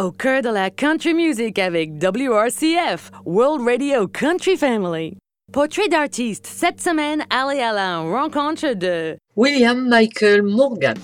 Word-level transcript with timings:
Au 0.00 0.10
cœur 0.10 0.40
de 0.40 0.48
la 0.48 0.70
country 0.70 1.12
music 1.12 1.58
avec 1.58 2.02
WRCF, 2.02 3.10
World 3.26 3.60
Radio 3.60 4.08
Country 4.08 4.56
Family. 4.56 5.18
Portrait 5.52 5.88
d'artiste, 5.88 6.46
cette 6.46 6.80
semaine, 6.80 7.22
allez 7.28 7.60
à 7.60 7.74
la 7.74 7.98
rencontre 7.98 8.72
de 8.72 9.18
William 9.36 9.86
Michael 9.86 10.44
Morgan. 10.44 10.96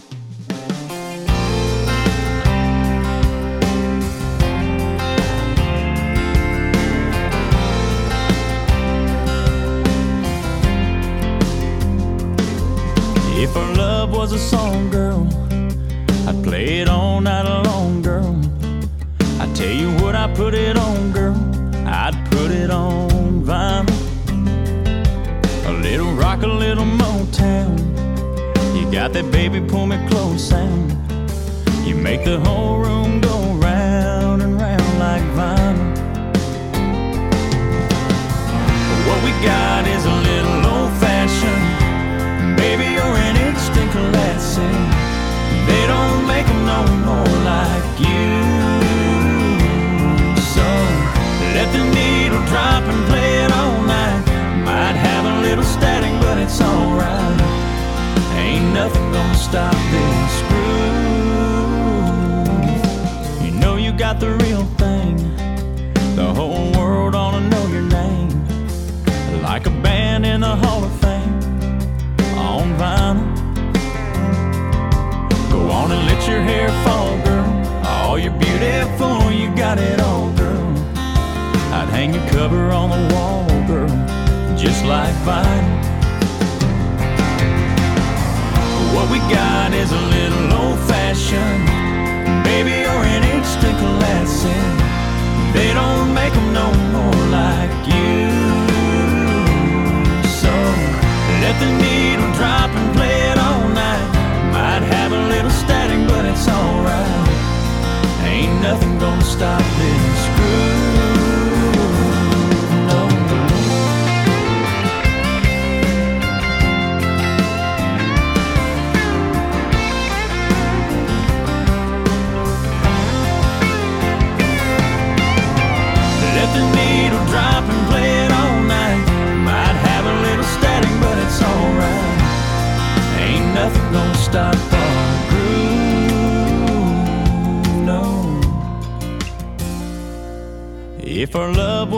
If 13.37 13.55
our 13.55 13.75
love 13.77 14.17
was 14.17 14.33
a 14.33 14.39
song, 14.39 14.89
girl, 14.91 15.29
I'd 16.27 16.43
play 16.43 16.81
it 16.81 16.89
all 16.89 17.21
night 17.21 17.45
long, 17.45 18.01
tell 19.59 19.75
you 19.75 19.91
what, 19.97 20.15
I 20.15 20.33
put 20.35 20.55
it 20.55 20.77
on, 20.79 21.11
girl. 21.11 21.35
I'd 21.85 22.15
put 22.31 22.53
it 22.53 22.71
on 22.71 23.43
vinyl. 23.43 23.91
A 25.67 25.73
little 25.73 26.13
rock, 26.13 26.45
a 26.45 26.47
little 26.47 26.85
Motown. 26.85 27.77
You 28.77 28.89
got 28.93 29.13
that 29.15 29.33
baby, 29.33 29.61
pull 29.61 29.89
me 29.89 29.99
close 30.09 30.49
sound. 30.49 30.93
You 31.85 31.97
make 31.97 32.25
the 32.25 32.39
whole 32.39 32.79
room 32.79 33.21
go 33.21 33.37
round 33.55 34.43
and 34.43 34.61
round 34.61 34.99
like 35.01 35.27
vinyl. 35.39 35.91
What 39.09 39.19
we 39.27 39.33
got 39.45 39.89
is 39.89 40.05
a 40.05 40.17
little 40.31 40.59
old 40.73 40.93
fashioned. 41.03 42.57
Baby, 42.57 42.85
you're 42.95 43.17
an 43.29 43.37
instant 43.49 43.91
classic. 43.91 44.77
They 45.67 45.85
don't 45.89 46.29
make 46.29 46.47
them 46.47 46.65
no 46.65 46.81
more 47.07 47.35
like 47.43 48.01
you. 48.07 48.48
Needle 52.39 52.53
drop 52.53 52.83
and 52.85 53.07
play 53.09 53.45
it 53.45 53.53
all 53.53 53.83
night. 53.83 54.25
Might 54.65 54.95
have 54.95 55.25
a 55.25 55.41
little 55.43 55.65
static, 55.65 56.13
but 56.21 56.39
it's 56.39 56.61
alright. 56.61 57.41
Ain't 58.37 58.75
nothing 58.75 59.13
gonna 59.13 59.35
stop 59.35 59.75
this 59.91 60.43
groove. 60.49 61.05
You 63.45 63.51
know 63.61 63.77
you 63.77 63.93
got 63.93 64.21
the 64.21 64.31
real 64.45 64.65
thing. 64.77 65.17
The 66.17 66.33
whole 66.35 66.73
world 66.73 67.15
ought 67.15 67.33
to 67.33 67.41
know 67.41 67.67
your 67.69 67.83
name. 67.83 68.29
Like 69.43 69.67
a 69.67 69.71
band 69.71 70.27
in 70.27 70.41
the 70.41 70.57
Hall 70.57 70.85
of 70.85 70.93
Fame 71.01 71.41
on 72.37 72.77
vinyl. 72.77 73.21
Go 75.51 75.71
on 75.71 75.93
and 75.93 76.07
let 76.07 76.27
your 76.29 76.41
hair 76.41 76.69
fall, 76.85 77.17
girl. 77.25 77.47
Oh, 77.85 78.17
you're 78.17 78.33
beautiful, 78.33 79.31
you 79.33 79.55
got 79.57 79.79
it 79.79 79.98
all, 79.98 79.98
hang 81.99 82.15
your 82.15 82.29
cover 82.29 82.71
on 82.71 82.91
the 82.91 83.03
wall, 83.13 83.45
girl, 83.67 83.89
just 84.57 84.85
like 84.85 85.13
vinyl. 85.27 85.79
What 88.95 89.11
we 89.11 89.19
got 89.35 89.73
is 89.73 89.91
a 89.91 90.03
little 90.17 90.47
old 90.61 90.79
fashioned. 90.91 91.67
Baby, 92.45 92.75
you're 92.85 93.07
an 93.17 93.25
instant 93.35 93.77
classic. 93.83 94.67
They 95.57 95.71
don't 95.75 96.15
make 96.15 96.33
them 96.39 96.49
no 96.61 96.69
more 96.95 97.21
like 97.41 97.75
you. 97.93 98.31
So 100.41 100.53
let 101.43 101.55
the 101.63 101.71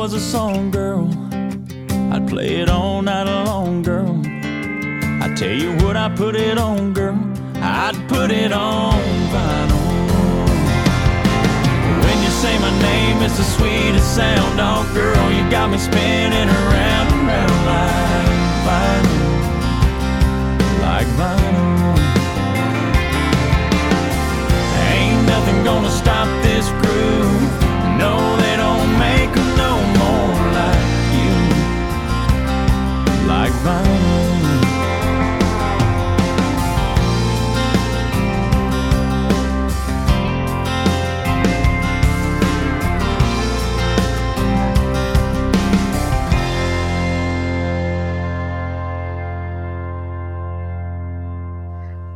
was 0.00 0.14
a 0.14 0.18
song, 0.18 0.70
girl, 0.70 1.10
I'd 2.10 2.26
play 2.26 2.62
it 2.62 2.70
all 2.70 3.02
night 3.02 3.24
long, 3.24 3.82
girl. 3.82 4.18
I 5.22 5.30
tell 5.36 5.52
you 5.52 5.76
what, 5.84 5.94
I 5.94 6.08
put 6.08 6.34
it 6.36 6.56
on, 6.56 6.94
girl. 6.94 7.18
I'd 7.56 8.08
put 8.08 8.30
it 8.30 8.50
on 8.50 8.94
vinyl. 9.30 10.48
When 12.02 12.16
you 12.24 12.30
say 12.30 12.58
my 12.60 12.70
name, 12.80 13.20
it's 13.22 13.36
the 13.36 13.44
sweetest 13.44 14.16
sound. 14.16 14.58
Oh, 14.58 14.90
girl, 14.94 15.30
you 15.36 15.44
got 15.50 15.68
me 15.70 15.76
spinning 15.76 16.48
around 16.48 17.06
and 17.12 17.26
round 17.28 17.52
like 17.68 18.24
vinyl, 18.68 19.28
like 20.80 21.08
vinyl. 21.20 21.98
Ain't 24.94 25.26
nothing 25.26 25.62
gonna 25.62 25.90
stop 25.90 26.26
this 26.42 26.70
groove. 26.80 27.52
No, 27.98 28.29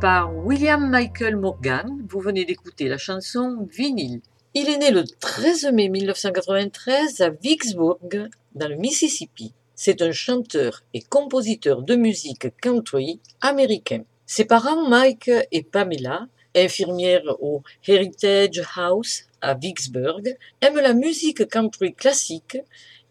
Par 0.01 0.35
William 0.35 0.89
Michael 0.89 1.35
Morgan, 1.35 2.05
vous 2.07 2.19
venez 2.19 2.45
d'écouter 2.45 2.87
la 2.87 2.97
chanson 2.97 3.67
Vinyl. 3.71 4.21
Il 4.53 4.69
est 4.69 4.77
né 4.77 4.91
le 4.91 5.03
13 5.03 5.71
mai 5.73 5.89
1993 5.89 7.21
à 7.21 7.29
Vicksburg, 7.29 8.29
dans 8.55 8.67
le 8.67 8.75
Mississippi. 8.75 9.53
C'est 9.77 10.01
un 10.01 10.13
chanteur 10.13 10.83
et 10.93 11.01
compositeur 11.01 11.81
de 11.81 11.97
musique 11.97 12.47
country 12.61 13.19
américain. 13.41 14.05
Ses 14.25 14.45
parents, 14.45 14.87
Mike 14.87 15.29
et 15.51 15.63
Pamela, 15.63 16.27
infirmières 16.55 17.35
au 17.41 17.61
Heritage 17.85 18.63
House 18.77 19.25
à 19.41 19.53
Vicksburg, 19.53 20.37
aiment 20.61 20.79
la 20.79 20.93
musique 20.93 21.45
country 21.49 21.93
classique 21.93 22.57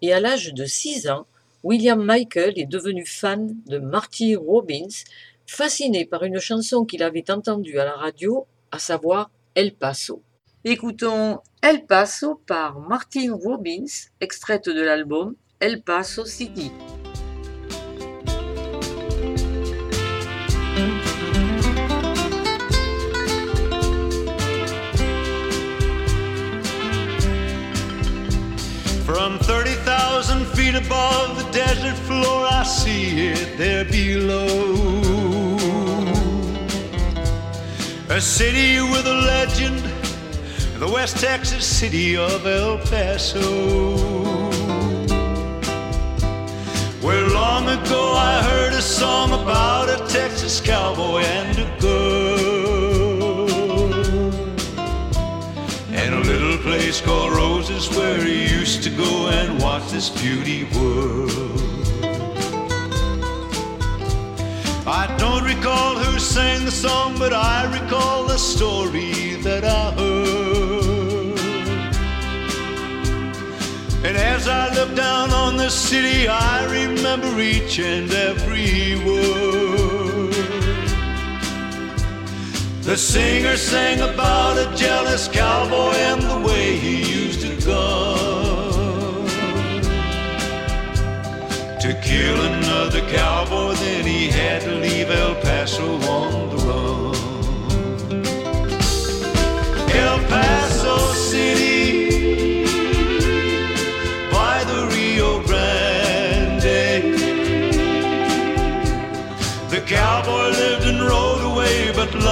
et 0.01 0.15
à 0.15 0.21
l'âge 0.21 0.55
de 0.55 0.65
6 0.65 1.11
ans, 1.11 1.27
William 1.63 2.03
Michael 2.03 2.59
est 2.59 2.65
devenu 2.65 3.05
fan 3.05 3.55
de 3.67 3.79
Marty 3.79 4.35
Robbins, 4.35 5.05
fasciné 5.47 6.07
par 6.07 6.25
une 6.25 6.41
chanson 6.41 6.87
qu'il 6.87 7.03
avait 7.03 7.31
entendue 7.31 7.79
à 7.79 7.85
la 7.85 7.95
radio, 7.95 8.47
à 8.73 8.79
savoir 8.79 9.31
El 9.55 9.75
Paso. 9.75 10.23
Écoutons 10.65 11.41
El 11.61 11.85
Paso 11.85 12.41
par 12.47 12.81
Martin 12.81 13.35
Robbins, 13.35 14.09
extraite 14.23 14.71
de 14.71 14.81
l'album 14.81 15.37
El 15.65 15.81
Paso 15.81 16.27
City. 16.27 16.71
From 29.07 29.39
30,000 29.39 30.45
feet 30.49 30.75
above 30.75 31.39
the 31.39 31.49
desert 31.51 31.97
floor, 32.07 32.47
I 32.51 32.63
see 32.65 33.29
it 33.29 33.57
there 33.57 33.87
below. 33.87 34.47
A 38.11 38.21
city 38.21 38.83
with 38.83 39.07
a 39.07 39.15
legend, 39.15 39.83
the 40.79 40.91
West 40.93 41.17
Texas 41.17 41.65
city 41.65 42.19
of 42.19 42.47
El 42.47 42.77
Paso. 42.81 44.44
Where 47.05 47.29
long 47.29 47.69
ago 47.69 48.15
I 48.17 48.43
heard 48.43 48.73
a 48.73 48.81
song 48.81 49.33
about 49.33 49.91
a 49.91 49.99
Texas 50.11 50.59
cowboy 50.59 51.21
and 51.21 51.59
a 51.59 51.79
girl. 51.79 53.45
And 55.93 56.15
a 56.15 56.21
little 56.21 56.57
place 56.63 57.03
called 57.03 57.33
Roses 57.37 57.91
where 57.95 58.25
he 58.25 58.51
used 58.51 58.83
to 58.85 58.91
go 58.91 59.29
and 59.29 59.61
watch 59.63 59.91
this 59.91 60.09
beauty 60.09 60.65
world. 60.75 61.61
I 64.87 65.15
don't 65.19 65.45
recall 65.45 65.97
who 65.99 66.19
sang 66.19 66.65
the 66.65 66.71
song, 66.71 67.19
but 67.19 67.35
I 67.35 67.71
recall 67.79 68.25
the 68.27 68.39
story 68.39 69.35
that 69.43 69.63
I 69.63 69.91
heard. 69.91 70.84
Up 74.85 74.95
down 74.95 75.31
on 75.31 75.57
the 75.57 75.71
city, 75.71 76.29
I 76.29 76.65
remember 76.71 77.41
each 77.41 77.79
and 77.79 78.11
every 78.13 78.97
word. 79.05 80.33
The 82.83 82.97
singer 82.97 83.57
sang 83.57 84.01
about 84.01 84.59
a 84.59 84.77
jealous 84.77 85.29
cowboy 85.29 85.95
and 86.11 86.23
the 86.23 86.47
way 86.47 86.77
he 86.77 86.97
used 87.21 87.45
a 87.45 87.55
gun 87.65 89.27
to 91.81 92.01
kill 92.03 92.39
another 92.53 93.01
cowboy. 93.11 93.75
Then 93.75 94.05
he 94.07 94.29
had 94.29 94.63
to 94.63 94.75
leave 94.77 95.11
El 95.11 95.35
Paso 95.37 95.97
on 96.19 96.51
the 96.51 96.63
run. 96.67 97.04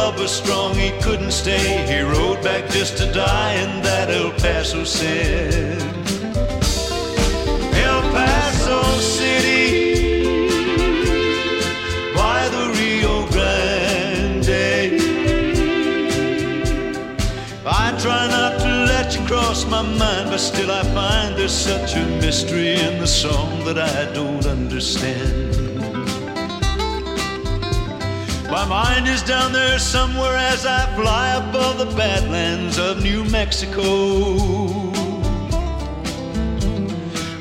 Love 0.03 0.19
was 0.19 0.33
strong, 0.33 0.75
he 0.75 0.91
couldn't 1.01 1.31
stay. 1.31 1.67
He 1.91 2.01
rode 2.01 2.43
back 2.43 2.69
just 2.71 2.97
to 2.99 3.07
die, 3.13 3.55
in 3.65 3.83
that 3.83 4.09
El 4.11 4.31
Paso 4.43 4.83
said. 4.85 5.81
El 7.89 8.01
Paso 8.15 8.81
City 8.99 9.63
by 12.21 12.41
the 12.55 12.65
Rio 12.79 13.15
Grande. 13.33 14.71
I 17.85 17.87
try 18.05 18.23
not 18.39 18.55
to 18.65 18.71
let 18.93 19.09
you 19.15 19.23
cross 19.31 19.65
my 19.67 19.83
mind, 19.83 20.27
but 20.31 20.41
still 20.51 20.71
I 20.71 20.83
find 20.99 21.37
there's 21.39 21.59
such 21.71 21.95
a 21.95 22.05
mystery 22.25 22.75
in 22.89 22.99
the 22.99 23.13
song 23.25 23.65
that 23.67 23.79
I 23.79 24.13
don't 24.13 24.47
understand. 24.47 25.52
My 28.53 28.67
mind 28.67 29.09
is 29.09 29.23
down 29.23 29.55
there 29.55 29.79
somewhere 29.79 30.37
as 30.37 30.67
I 30.67 30.85
fly 30.95 31.37
above 31.37 31.79
the 31.79 31.87
badlands 31.97 32.79
of 32.79 33.03
New 33.03 33.25
Mexico. 33.25 34.37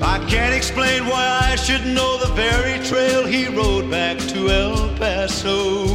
I 0.01 0.25
can't 0.29 0.55
explain 0.55 1.05
why 1.07 1.49
I 1.51 1.57
should 1.57 1.85
know 1.85 2.17
the 2.17 2.31
very 2.33 2.79
trail 2.85 3.25
he 3.25 3.49
rode 3.49 3.91
back 3.91 4.19
to 4.29 4.49
El 4.51 4.95
Paso. 4.95 5.85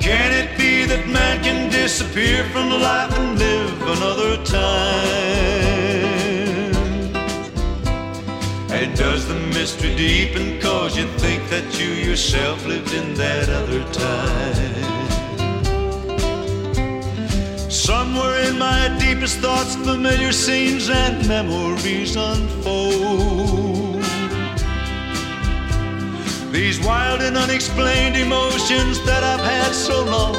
Can 0.00 0.32
it 0.32 0.58
be 0.58 0.86
that 0.86 1.06
man 1.06 1.44
can 1.44 1.70
disappear 1.70 2.42
from 2.50 2.70
life 2.70 3.16
and 3.16 3.38
live 3.38 3.82
another 3.82 4.44
time? 4.44 5.93
And 8.74 8.96
does 8.96 9.26
the 9.28 9.34
mystery 9.54 9.94
deepen 9.94 10.60
cause 10.60 10.96
you 10.96 11.06
think 11.18 11.48
that 11.48 11.78
you 11.78 11.86
yourself 11.86 12.66
lived 12.66 12.92
in 12.92 13.14
that 13.14 13.48
other 13.48 13.84
time? 13.92 14.74
Somewhere 17.70 18.40
in 18.40 18.58
my 18.58 18.88
deepest 18.98 19.38
thoughts, 19.38 19.76
familiar 19.76 20.32
scenes 20.32 20.90
and 20.90 21.26
memories 21.28 22.16
unfold. 22.16 24.02
These 26.52 26.84
wild 26.84 27.22
and 27.22 27.36
unexplained 27.36 28.16
emotions 28.16 28.98
that 29.06 29.22
I've 29.22 29.44
had 29.44 29.72
so 29.72 30.04
long, 30.04 30.34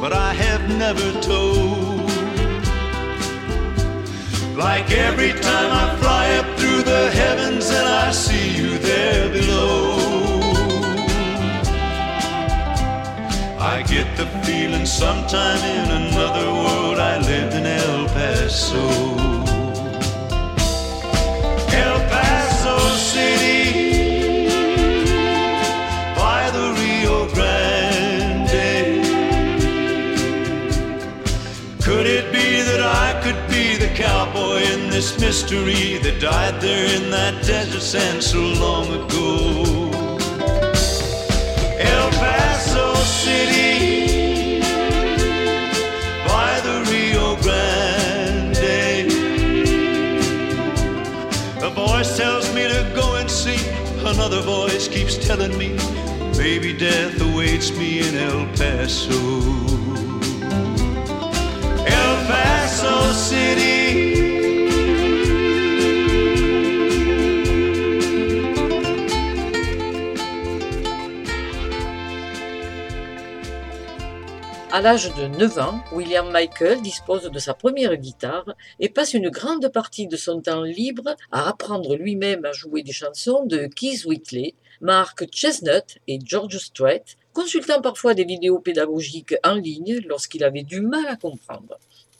but 0.00 0.14
I 0.14 0.32
have 0.32 0.70
never 0.70 1.12
told. 1.20 1.94
Like 4.56 4.90
every 4.90 5.32
time 5.32 5.70
I 5.72 5.96
fly 6.00 6.26
the 6.84 7.10
heavens 7.10 7.70
and 7.70 7.86
I 7.86 8.10
see 8.10 8.56
you 8.56 8.78
there 8.78 9.28
below. 9.30 9.96
I 13.58 13.82
get 13.82 14.16
the 14.16 14.26
feeling 14.44 14.86
sometime 14.86 15.62
in 15.78 15.90
another 16.02 16.46
world 16.52 16.98
I 16.98 17.18
lived 17.18 17.54
in 17.54 17.66
El 17.66 18.06
Paso. 18.08 19.23
This 35.04 35.20
mystery 35.20 35.98
that 35.98 36.18
died 36.18 36.58
there 36.62 36.86
in 36.96 37.10
that 37.10 37.34
desert 37.44 37.82
sand 37.82 38.22
so 38.22 38.38
long 38.38 38.86
ago? 38.86 39.90
El 41.78 42.10
Paso 42.22 42.94
City 43.04 44.60
by 46.26 46.52
the 46.66 46.76
Rio 46.90 47.36
Grande. 47.44 49.12
A 51.62 51.70
voice 51.70 52.16
tells 52.16 52.54
me 52.54 52.62
to 52.62 52.90
go 52.94 53.16
and 53.16 53.30
see, 53.30 53.60
another 54.06 54.40
voice 54.40 54.88
keeps 54.88 55.18
telling 55.18 55.54
me 55.58 55.76
maybe 56.38 56.72
death 56.72 57.20
awaits 57.20 57.70
me 57.76 58.08
in 58.08 58.16
El 58.16 58.46
Paso. 58.56 59.20
El 61.84 62.14
Paso 62.26 63.12
City. 63.12 63.83
À 74.74 74.80
l'âge 74.80 75.14
de 75.14 75.28
9 75.28 75.58
ans, 75.58 75.84
William 75.92 76.28
Michael 76.32 76.82
dispose 76.82 77.30
de 77.30 77.38
sa 77.38 77.54
première 77.54 77.94
guitare 77.94 78.56
et 78.80 78.88
passe 78.88 79.14
une 79.14 79.30
grande 79.30 79.68
partie 79.68 80.08
de 80.08 80.16
son 80.16 80.40
temps 80.40 80.64
libre 80.64 81.14
à 81.30 81.48
apprendre 81.48 81.94
lui-même 81.94 82.44
à 82.44 82.50
jouer 82.50 82.82
des 82.82 82.90
chansons 82.90 83.44
de 83.46 83.68
Keith 83.68 84.04
Whitley, 84.04 84.54
Mark 84.80 85.26
Chestnut 85.30 86.00
et 86.08 86.18
George 86.24 86.58
Strait, 86.58 87.04
consultant 87.32 87.80
parfois 87.82 88.14
des 88.14 88.24
vidéos 88.24 88.58
pédagogiques 88.58 89.36
en 89.44 89.54
ligne 89.54 90.00
lorsqu'il 90.08 90.42
avait 90.42 90.64
du 90.64 90.80
mal 90.80 91.06
à 91.06 91.14
comprendre. 91.14 91.78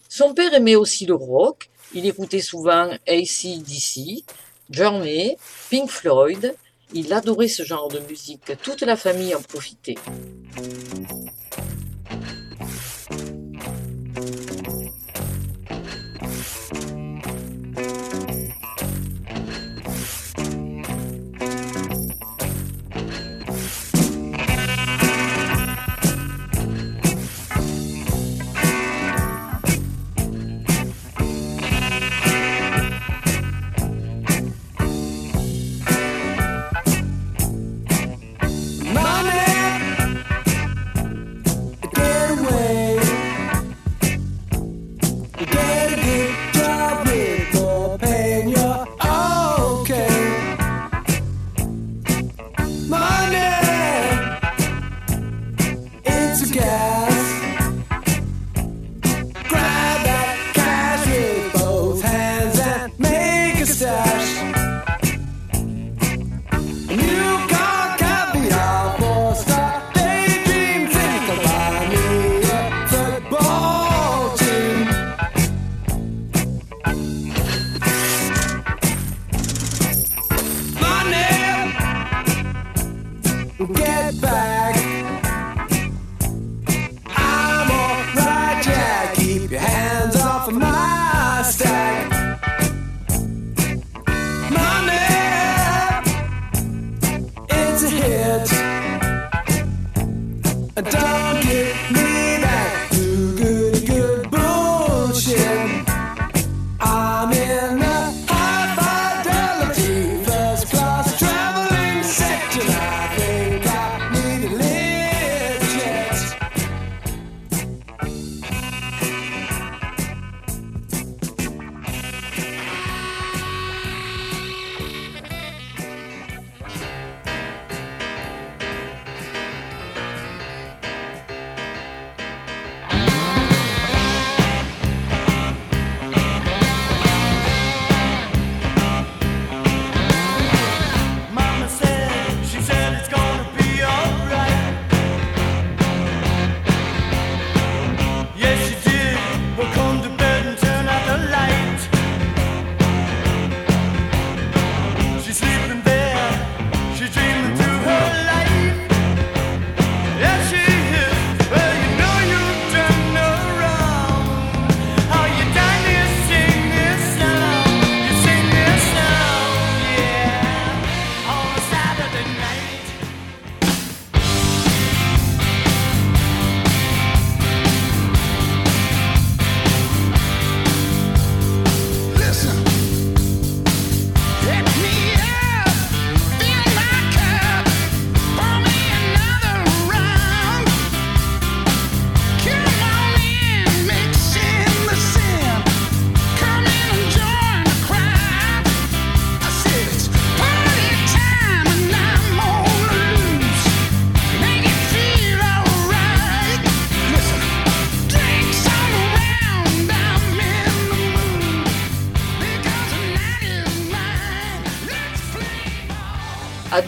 Son 0.08 0.32
père 0.32 0.54
aimait 0.54 0.76
aussi 0.76 1.06
le 1.06 1.16
rock, 1.16 1.68
il 1.92 2.06
écoutait 2.06 2.38
souvent 2.38 2.88
AC/DC, 3.08 4.22
Journey, 4.70 5.38
Pink 5.70 5.90
Floyd, 5.90 6.54
il 6.92 7.12
adorait 7.12 7.48
ce 7.48 7.64
genre 7.64 7.88
de 7.88 7.98
musique, 8.08 8.52
toute 8.62 8.82
la 8.82 8.94
famille 8.94 9.34
en 9.34 9.42
profitait. 9.42 9.96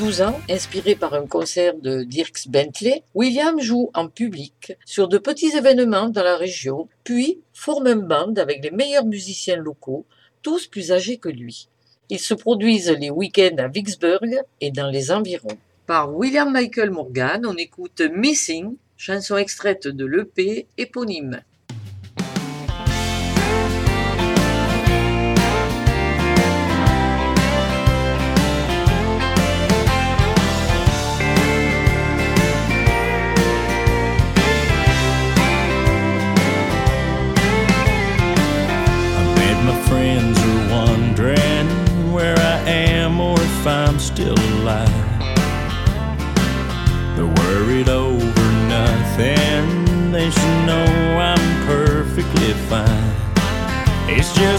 12 0.06 0.22
ans, 0.22 0.40
inspiré 0.48 0.94
par 0.94 1.14
un 1.14 1.26
concert 1.26 1.74
de 1.74 2.04
Dirks 2.04 2.46
Bentley, 2.46 3.02
William 3.16 3.60
joue 3.60 3.90
en 3.92 4.06
public 4.06 4.74
sur 4.84 5.08
de 5.08 5.18
petits 5.18 5.56
événements 5.56 6.08
dans 6.08 6.22
la 6.22 6.36
région, 6.36 6.88
puis 7.02 7.40
forme 7.52 7.88
un 7.88 7.96
band 7.96 8.34
avec 8.34 8.62
les 8.62 8.70
meilleurs 8.70 9.04
musiciens 9.04 9.56
locaux, 9.56 10.06
tous 10.42 10.68
plus 10.68 10.92
âgés 10.92 11.16
que 11.16 11.28
lui. 11.28 11.68
Ils 12.08 12.20
se 12.20 12.34
produisent 12.34 12.96
les 13.00 13.10
week-ends 13.10 13.56
à 13.58 13.66
Vicksburg 13.66 14.44
et 14.60 14.70
dans 14.70 14.90
les 14.90 15.10
environs. 15.10 15.58
Par 15.88 16.14
William 16.14 16.52
Michael 16.52 16.92
Morgan, 16.92 17.44
on 17.44 17.56
écoute 17.56 18.00
Missing, 18.00 18.76
chanson 18.96 19.36
extraite 19.36 19.88
de 19.88 20.06
l'EP 20.06 20.68
éponyme. 20.78 21.42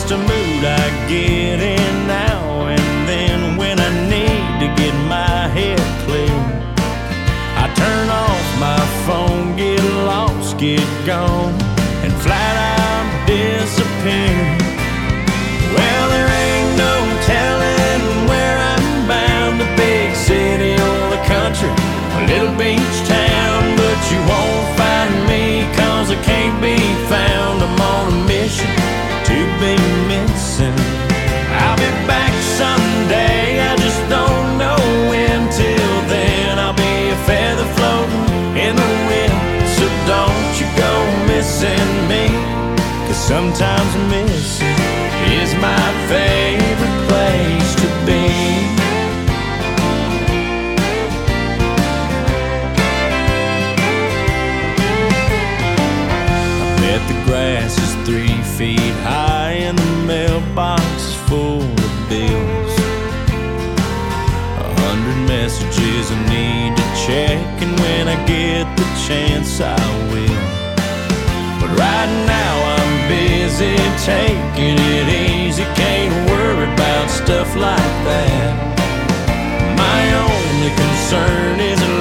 Just 0.08 0.14
a 0.14 0.18
mood 0.18 0.64
I 0.64 1.10
get 1.10 1.60
in 1.60 2.08
now 2.08 2.68
and 2.68 3.08
then 3.08 3.58
when 3.58 3.78
I 3.80 3.90
need 4.08 4.60
to 4.62 4.68
get 4.82 4.94
my 5.08 5.48
head 5.50 5.80
clear. 6.06 6.40
I 7.58 7.68
turn 7.76 8.10
off 8.10 8.48
my 8.60 8.84
phone, 9.06 9.58
get 9.58 9.84
lost, 10.06 10.58
get 10.58 10.88
gone, 11.06 11.56
sometimes 43.28 43.94
missing 44.10 44.80
is 45.36 45.54
my 45.56 45.86
favorite 46.08 47.00
place 47.10 47.76
to 47.76 47.88
be. 48.06 48.24
I 56.56 56.68
bet 56.80 57.02
the 57.10 57.20
grass 57.26 57.78
is 57.78 57.94
three 58.08 58.42
feet 58.56 58.96
high 59.04 59.58
and 59.60 59.78
the 59.78 59.92
mailbox 60.06 60.82
is 60.82 61.16
full 61.28 61.62
of 61.62 61.92
bills. 62.08 62.74
A 64.64 64.70
hundred 64.84 65.20
messages 65.28 66.12
I 66.12 66.18
need 66.32 66.78
to 66.78 66.86
check, 67.06 67.62
and 67.62 67.78
when 67.82 68.08
I 68.08 68.16
get 68.26 68.66
the 68.78 68.88
chance, 69.06 69.60
I 69.60 69.76
will. 70.14 70.46
But 71.60 71.78
right 71.78 72.12
now 72.26 72.54
I'm 72.72 72.77
busy 73.08 73.76
taking 74.04 74.78
it 74.78 75.08
easy, 75.08 75.64
can't 75.76 76.30
worry 76.30 76.66
about 76.74 77.10
stuff 77.10 77.56
like 77.56 77.96
that. 78.08 78.54
My 79.78 80.02
only 80.28 80.72
concern 80.76 81.60
is 81.60 81.97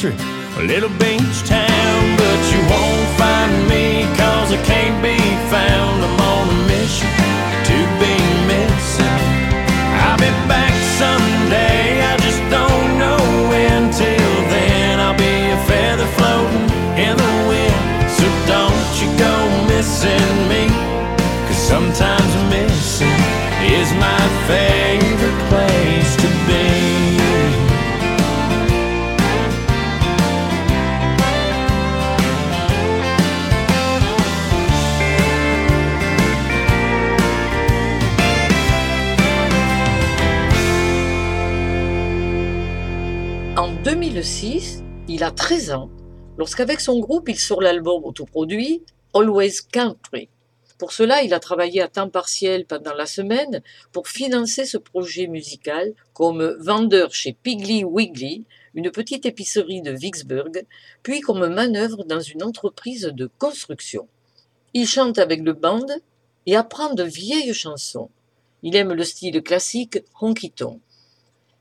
country, 0.00 0.24
a 0.58 0.62
little 0.62 0.90
beach 0.90 1.27
2006, 43.88 44.82
il 45.08 45.24
a 45.24 45.30
13 45.30 45.70
ans 45.70 45.88
lorsqu'avec 46.36 46.78
son 46.78 46.98
groupe, 46.98 47.30
il 47.30 47.38
sort 47.38 47.62
l'album 47.62 48.04
autoproduit 48.04 48.82
Always 49.14 49.62
Country. 49.72 50.28
Pour 50.76 50.92
cela, 50.92 51.22
il 51.22 51.32
a 51.32 51.40
travaillé 51.40 51.80
à 51.80 51.88
temps 51.88 52.10
partiel 52.10 52.66
pendant 52.66 52.92
la 52.92 53.06
semaine 53.06 53.62
pour 53.90 54.06
financer 54.06 54.66
ce 54.66 54.76
projet 54.76 55.26
musical 55.26 55.94
comme 56.12 56.54
vendeur 56.60 57.14
chez 57.14 57.32
Piggly 57.32 57.82
Wiggly, 57.82 58.44
une 58.74 58.90
petite 58.90 59.24
épicerie 59.24 59.80
de 59.80 59.92
Vicksburg, 59.92 60.66
puis 61.02 61.20
comme 61.20 61.48
manœuvre 61.48 62.04
dans 62.04 62.20
une 62.20 62.42
entreprise 62.42 63.10
de 63.14 63.30
construction. 63.38 64.06
Il 64.74 64.86
chante 64.86 65.18
avec 65.18 65.40
le 65.40 65.54
band 65.54 65.86
et 66.44 66.56
apprend 66.56 66.92
de 66.92 67.04
vieilles 67.04 67.54
chansons. 67.54 68.10
Il 68.62 68.76
aime 68.76 68.92
le 68.92 69.04
style 69.04 69.42
classique 69.42 70.00
honky 70.20 70.50
tonk. 70.50 70.78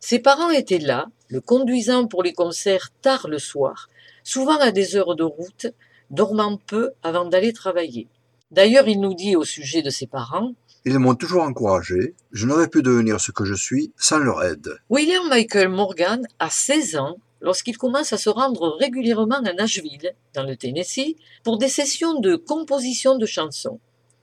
Ses 0.02 0.20
parents 0.20 0.52
étaient 0.52 0.78
là, 0.78 1.08
le 1.28 1.42
conduisant 1.42 2.08
pour 2.08 2.24
les 2.24 2.34
concerts 2.34 2.90
tard 3.02 3.28
le 3.28 3.40
soir, 3.40 3.90
souvent 4.24 4.60
à 4.60 4.72
des 4.72 4.96
heures 4.96 5.16
de 5.16 5.24
route, 5.24 5.68
dormant 6.10 6.58
peu 6.58 6.92
avant 7.04 7.26
d'aller 7.26 7.54
travailler. 7.54 8.08
D'ailleurs, 8.52 8.88
il 8.88 9.02
nous 9.02 9.14
dit 9.14 9.36
au 9.36 9.44
sujet 9.44 9.82
de 9.82 9.90
ses 9.90 10.08
parents 10.08 10.54
Ils 10.86 11.00
m'ont 11.00 11.16
toujours 11.16 11.44
encouragé. 11.44 12.16
Je 12.32 12.46
n'aurais 12.46 12.70
pu 12.70 12.82
devenir 12.82 13.20
ce 13.20 13.32
que 13.32 13.44
je 13.44 13.56
suis 13.56 13.92
sans 13.98 14.20
leur 14.20 14.44
aide. 14.44 14.78
William 14.90 15.28
Michael 15.28 15.70
Morgan 15.70 16.26
a 16.40 16.50
16 16.50 16.96
ans 16.96 17.18
lorsqu'il 17.42 17.78
commence 17.78 18.14
à 18.14 18.18
se 18.18 18.30
rendre 18.30 18.78
régulièrement 18.80 19.44
à 19.44 19.54
Nashville, 19.54 20.14
dans 20.34 20.44
le 20.44 20.56
Tennessee, 20.56 21.16
pour 21.44 21.58
des 21.58 21.68
sessions 21.68 22.20
de 22.20 22.36
composition 22.36 23.18
de 23.18 23.26
chansons. 23.26 23.80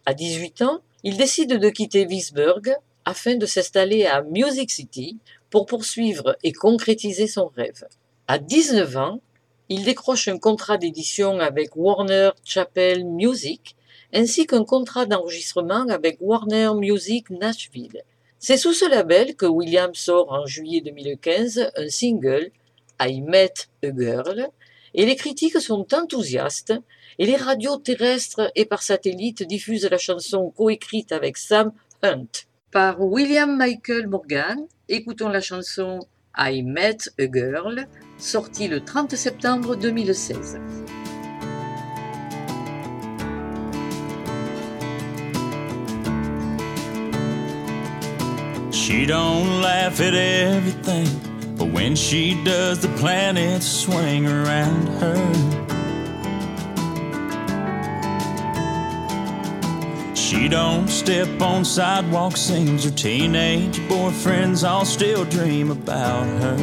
À 0.06 0.14
18 0.14 0.62
ans, 0.62 0.80
il 1.02 1.16
décide 1.16 1.58
de 1.58 1.68
quitter 1.70 2.06
Vicksburg 2.06 2.76
afin 3.04 3.36
de 3.36 3.46
s'installer 3.46 4.06
à 4.06 4.22
Music 4.22 4.70
City, 4.70 5.18
pour 5.54 5.66
poursuivre 5.66 6.36
et 6.42 6.50
concrétiser 6.50 7.28
son 7.28 7.46
rêve. 7.46 7.86
À 8.26 8.40
19 8.40 8.96
ans, 8.96 9.20
il 9.68 9.84
décroche 9.84 10.26
un 10.26 10.36
contrat 10.36 10.78
d'édition 10.78 11.38
avec 11.38 11.76
Warner 11.76 12.30
Chappell 12.42 13.04
Music 13.04 13.76
ainsi 14.12 14.48
qu'un 14.48 14.64
contrat 14.64 15.06
d'enregistrement 15.06 15.86
avec 15.90 16.16
Warner 16.20 16.70
Music 16.74 17.30
Nashville. 17.30 18.02
C'est 18.40 18.56
sous 18.56 18.72
ce 18.72 18.90
label 18.90 19.36
que 19.36 19.46
Williams 19.46 19.96
sort 19.96 20.32
en 20.32 20.44
juillet 20.44 20.80
2015 20.80 21.70
un 21.76 21.88
single, 21.88 22.50
I 23.00 23.20
Met 23.20 23.54
a 23.84 23.90
Girl, 23.96 24.48
et 24.92 25.06
les 25.06 25.14
critiques 25.14 25.60
sont 25.60 25.86
enthousiastes, 25.94 26.74
et 27.20 27.26
les 27.26 27.36
radios 27.36 27.76
terrestres 27.76 28.50
et 28.56 28.64
par 28.64 28.82
satellite 28.82 29.44
diffusent 29.44 29.88
la 29.88 29.98
chanson 29.98 30.50
coécrite 30.50 31.12
avec 31.12 31.36
Sam 31.36 31.70
Hunt. 32.02 32.26
Par 32.72 33.00
William 33.00 33.56
Michael 33.56 34.08
Morgan, 34.08 34.66
écoutons 34.88 35.28
la 35.28 35.40
chanson 35.40 36.00
I 36.36 36.62
Met 36.62 37.08
a 37.18 37.26
Girl, 37.26 37.86
sortie 38.18 38.68
le 38.68 38.80
30 38.80 39.16
septembre 39.16 39.76
2016. 39.76 40.58
She 48.72 49.06
don't 49.06 49.62
laugh 49.62 50.00
at 50.00 50.14
everything, 50.14 51.08
but 51.56 51.72
when 51.72 51.94
she 51.96 52.34
does, 52.44 52.80
the 52.80 52.88
planets 52.98 53.66
swing 53.66 54.26
around 54.26 54.88
her. 55.00 55.73
She 60.34 60.48
don't 60.48 60.88
step 60.88 61.40
on 61.40 61.64
sidewalks, 61.64 62.40
seems 62.40 62.82
her 62.84 62.90
teenage 62.90 63.78
boyfriends 63.88 64.68
all 64.68 64.84
still 64.84 65.24
dream 65.24 65.70
about 65.70 66.26
her. 66.42 66.56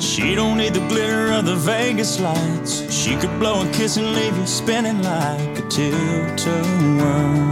She 0.00 0.36
don't 0.36 0.58
need 0.58 0.74
the 0.74 0.86
glitter 0.86 1.32
of 1.32 1.44
the 1.44 1.56
Vegas 1.56 2.20
lights. 2.20 2.88
She 2.94 3.16
could 3.16 3.36
blow 3.40 3.68
a 3.68 3.72
kiss 3.72 3.96
and 3.96 4.14
leave 4.14 4.36
you 4.38 4.46
spinning 4.46 5.02
like 5.02 5.58
a 5.58 5.68
tilt-a-whirl. 5.68 7.48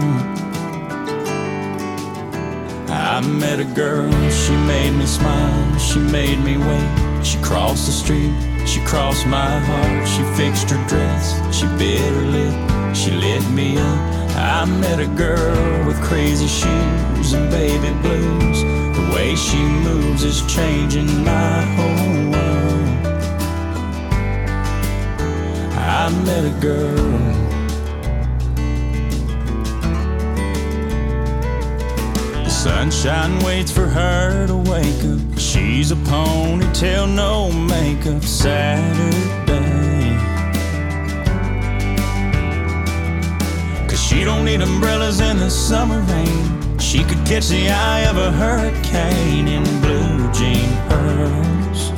I 2.89 3.21
met 3.21 3.59
a 3.59 3.65
girl, 3.65 4.13
she 4.31 4.53
made 4.53 4.93
me 4.93 5.07
smile, 5.07 5.79
she 5.79 5.99
made 5.99 6.39
me 6.39 6.57
wait. 6.57 7.25
She 7.25 7.37
crossed 7.43 7.87
the 7.87 7.93
street, 7.93 8.33
she 8.77 8.85
crossed 8.85 9.27
my 9.27 9.59
heart, 9.59 10.07
she 10.07 10.23
fixed 10.37 10.69
her 10.69 10.87
dress, 10.87 11.41
she 11.57 11.67
bit 11.79 11.99
her 11.99 12.27
lip, 12.27 12.95
she 12.95 13.11
lit 13.11 13.43
me 13.51 13.79
up. 13.79 14.37
I 14.37 14.67
met 14.67 15.01
a 15.01 15.07
girl 15.07 15.87
with 15.87 15.99
crazy 16.03 16.47
shoes 16.47 17.33
and 17.33 17.51
baby 17.51 17.91
blues. 18.03 18.63
The 18.99 19.11
way 19.15 19.35
she 19.35 19.57
moves 19.57 20.25
is 20.25 20.45
changing 20.55 21.25
my 21.25 21.63
whole 21.77 22.33
world. 22.33 23.07
I 25.73 26.11
met 26.27 26.45
a 26.45 26.61
girl. 26.61 27.46
Sunshine 32.67 33.39
waits 33.45 33.71
for 33.71 33.87
her 33.87 34.45
to 34.49 34.57
wake 34.57 35.03
up. 35.05 35.39
She's 35.39 35.93
a 35.93 35.95
ponytail, 35.95 37.07
no 37.15 37.53
makeup 37.53 38.25
Saturday. 38.25 40.19
Cause 43.89 44.03
she 44.03 44.25
don't 44.25 44.45
need 44.45 44.63
umbrellas 44.63 45.21
in 45.21 45.37
the 45.39 45.49
summer 45.49 46.01
rain. 46.01 46.79
She 46.81 47.05
could 47.05 47.25
catch 47.25 47.47
the 47.47 47.71
eye 47.71 48.05
of 48.11 48.17
a 48.17 48.33
hurricane 48.33 49.47
in 49.47 49.63
blue 49.81 50.33
jean 50.33 50.69
pearls. 50.89 51.93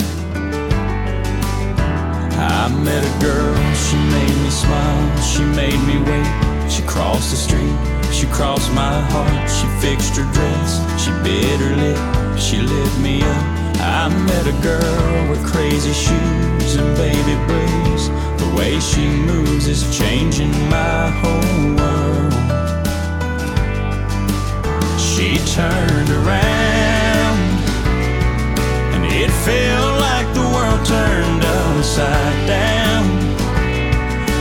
I 2.36 2.68
met 2.84 3.02
a 3.10 3.14
girl, 3.24 3.56
she 3.72 3.96
made 3.96 4.36
me 4.44 4.50
smile, 4.50 5.22
she 5.22 5.44
made 5.44 5.80
me 5.88 5.96
wait. 6.08 6.70
She 6.70 6.82
crossed 6.82 7.30
the 7.30 7.36
street, 7.36 7.76
she 8.18 8.26
crossed 8.26 8.72
my 8.72 9.00
heart, 9.12 9.48
she 9.48 9.66
fixed 9.78 10.16
her 10.16 10.26
dress, 10.32 10.70
she 11.00 11.12
bit 11.22 11.60
her 11.60 11.76
lip, 11.76 12.36
she 12.36 12.56
lit 12.56 12.98
me 12.98 13.22
up. 13.22 13.44
I 13.78 14.08
met 14.08 14.44
a 14.44 14.56
girl 14.60 15.30
with 15.30 15.46
crazy 15.46 15.92
shoes 15.92 16.74
and 16.74 16.96
baby 16.96 17.36
blues. 17.46 18.08
The 18.42 18.52
way 18.56 18.80
she 18.80 19.06
moves 19.06 19.68
is 19.68 19.96
changing 19.96 20.50
my 20.68 21.10
whole 21.20 21.76
world. 21.78 22.32
She 24.98 25.38
turned 25.54 26.10
around 26.10 27.38
and 28.94 29.04
it 29.06 29.30
felt 29.46 30.00
like 30.00 30.28
the 30.34 30.46
world 30.54 30.84
turned 30.84 31.44
upside 31.44 32.46
down. 32.48 33.04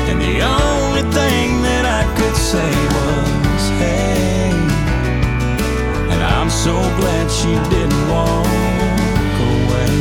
And 0.09 0.19
the 0.19 0.41
only 0.41 1.03
thing 1.13 1.61
that 1.61 1.85
I 1.85 2.03
could 2.17 2.35
say 2.35 2.86
so 6.67 6.73
glad 6.99 7.31
she 7.31 7.53
didn't 7.73 8.03
walk 8.09 8.45
away. 9.49 9.91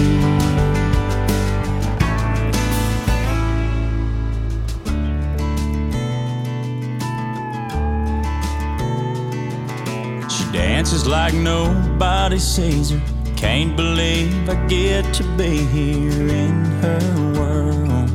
She 10.28 10.44
dances 10.52 11.06
like 11.06 11.34
nobody 11.34 12.40
sees 12.40 12.90
her. 12.90 13.00
Can't 13.36 13.76
believe 13.76 14.48
I 14.48 14.56
get 14.66 15.04
to 15.14 15.22
be 15.36 15.58
here 15.76 16.28
in 16.44 16.64
her 16.82 17.00
world. 17.38 18.10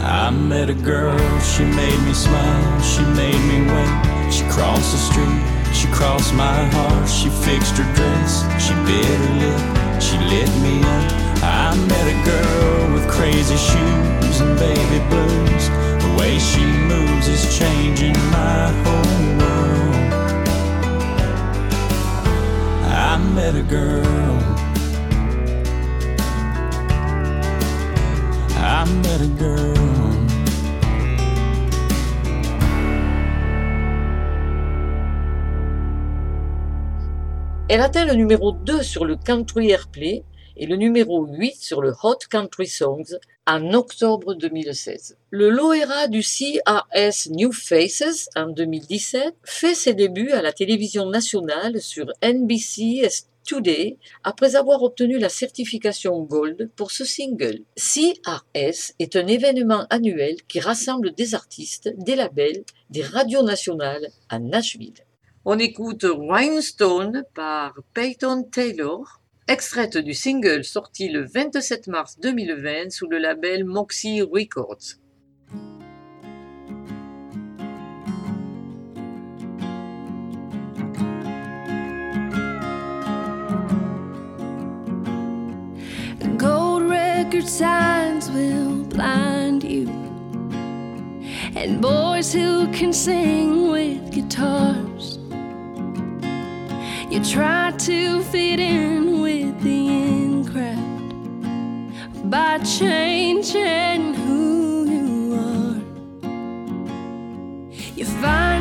I 0.00 0.30
met 0.30 0.70
a 0.70 0.74
girl, 0.92 1.18
she 1.40 1.64
made 1.64 2.00
me 2.06 2.14
smile, 2.14 2.80
she 2.80 3.02
made 3.20 3.42
me 3.50 3.58
wait. 3.70 4.32
She 4.32 4.44
crossed 4.44 4.90
the 4.92 4.98
street, 5.08 5.53
she 5.84 5.92
crossed 5.92 6.32
my 6.34 6.64
heart, 6.72 7.08
she 7.08 7.28
fixed 7.28 7.76
her 7.76 7.94
dress, 7.94 8.42
she 8.64 8.74
bit 8.86 9.04
her 9.04 9.34
lip, 9.40 10.00
she 10.00 10.16
lit 10.16 10.48
me 10.62 10.80
up. 10.80 11.12
I 11.42 11.76
met 11.88 12.06
a 12.08 12.16
girl 12.24 12.94
with 12.94 13.06
crazy 13.08 13.56
shoes 13.56 14.40
and 14.40 14.58
baby 14.58 15.00
blues. 15.10 15.68
The 16.02 16.16
way 16.18 16.38
she 16.38 16.64
moves 16.64 17.28
is 17.28 17.58
changing 17.58 18.14
my 18.30 18.70
whole 18.82 19.26
world. 19.40 20.12
I 22.84 23.18
met 23.34 23.54
a 23.54 23.62
girl. 23.62 24.38
I 28.56 28.84
met 29.02 29.20
a 29.20 29.28
girl. 29.38 29.93
Elle 37.66 37.80
atteint 37.80 38.04
le 38.04 38.12
numéro 38.12 38.52
2 38.52 38.82
sur 38.82 39.06
le 39.06 39.16
Country 39.16 39.70
Airplay 39.70 40.22
et 40.54 40.66
le 40.66 40.76
numéro 40.76 41.24
8 41.24 41.54
sur 41.56 41.80
le 41.80 41.94
Hot 42.02 42.18
Country 42.28 42.66
Songs 42.66 43.16
en 43.46 43.72
octobre 43.72 44.34
2016. 44.34 45.16
Le 45.30 45.48
Loera 45.48 46.06
du 46.08 46.20
CRS 46.20 47.30
New 47.30 47.52
Faces 47.52 48.28
en 48.36 48.48
2017 48.48 49.34
fait 49.44 49.74
ses 49.74 49.94
débuts 49.94 50.32
à 50.32 50.42
la 50.42 50.52
télévision 50.52 51.06
nationale 51.08 51.80
sur 51.80 52.12
NBC 52.22 53.08
Today 53.46 53.96
après 54.24 54.56
avoir 54.56 54.82
obtenu 54.82 55.18
la 55.18 55.30
certification 55.30 56.20
Gold 56.20 56.70
pour 56.76 56.90
ce 56.90 57.06
single. 57.06 57.60
CRS 57.76 58.92
est 58.98 59.16
un 59.16 59.26
événement 59.26 59.86
annuel 59.88 60.36
qui 60.48 60.60
rassemble 60.60 61.14
des 61.14 61.34
artistes, 61.34 61.88
des 61.96 62.14
labels, 62.14 62.64
des 62.90 63.02
radios 63.02 63.42
nationales 63.42 64.08
à 64.28 64.38
Nashville. 64.38 65.03
On 65.46 65.58
écoute 65.58 66.06
Rhinestone 66.08 67.24
par 67.34 67.74
Peyton 67.92 68.44
Taylor, 68.44 69.20
extraite 69.46 69.98
du 69.98 70.14
single 70.14 70.64
sorti 70.64 71.10
le 71.10 71.22
27 71.26 71.88
mars 71.88 72.18
2020 72.18 72.90
sous 72.90 73.06
le 73.06 73.18
label 73.18 73.64
Moxie 73.64 74.22
Records. 74.22 74.96
Record 87.34 87.48
signs 87.48 88.30
will 88.30 88.84
blind 88.84 89.64
you. 89.64 89.88
And 91.56 91.80
boys 91.80 92.32
who 92.32 92.70
can 92.72 92.92
sing 92.92 93.70
with 93.70 94.10
guitars. 94.10 95.23
You 97.14 97.22
try 97.24 97.70
to 97.70 98.24
fit 98.24 98.58
in 98.58 99.20
with 99.20 99.62
the 99.62 99.86
in 99.86 100.44
crowd 100.50 102.28
by 102.28 102.58
changing 102.58 104.14
who 104.14 104.84
you 104.90 105.34
are. 105.38 105.78
You 107.94 108.04
find 108.04 108.53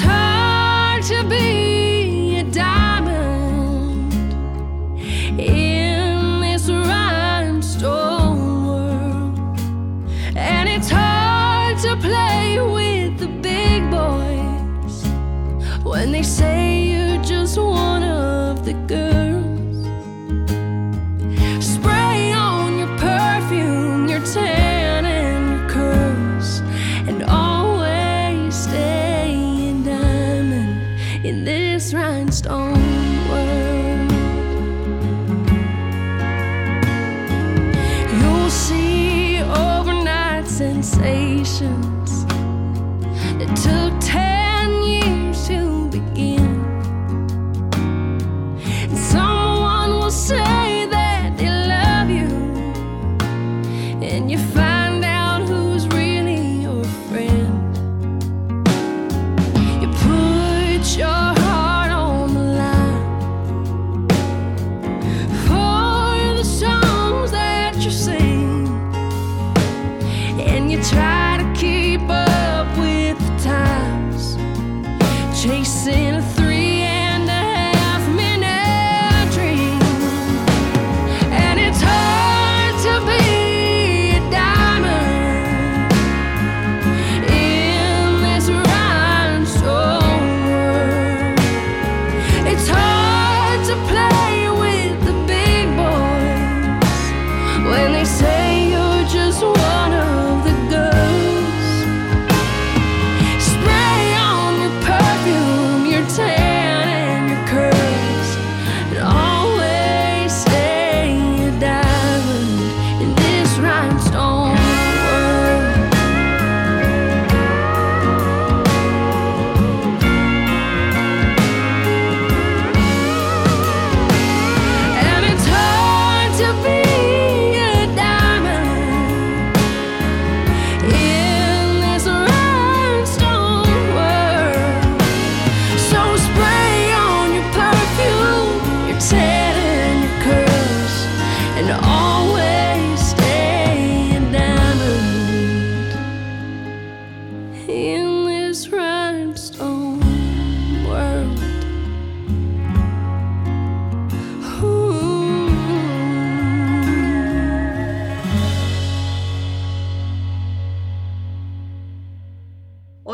hard 0.00 1.02
to 1.04 1.24
be 1.24 1.59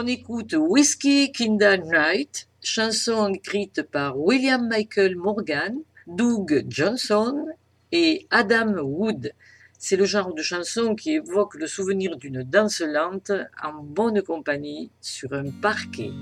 On 0.07 0.09
écoute 0.09 0.55
Whiskey 0.57 1.33
Kindle 1.33 1.83
Night, 1.93 2.47
chanson 2.63 3.29
écrite 3.35 3.83
par 3.83 4.17
William 4.17 4.69
Michael 4.69 5.17
Morgan, 5.17 5.79
Doug 6.07 6.65
Johnson 6.69 7.45
et 7.91 8.29
Adam 8.31 8.75
Wood. 8.85 9.33
C'est 9.81 9.97
le 9.97 10.05
genre 10.05 10.33
de 10.33 10.43
chanson 10.43 10.95
qui 10.95 11.15
évoque 11.15 11.57
le 11.57 11.67
souvenir 11.67 12.17
d'une 12.17 12.45
danse 12.45 12.83
lente 12.83 13.33
en 13.61 13.83
bonne 13.83 14.23
compagnie 14.23 14.93
sur 15.01 15.33
un 15.33 15.51
parquet. 15.61 16.13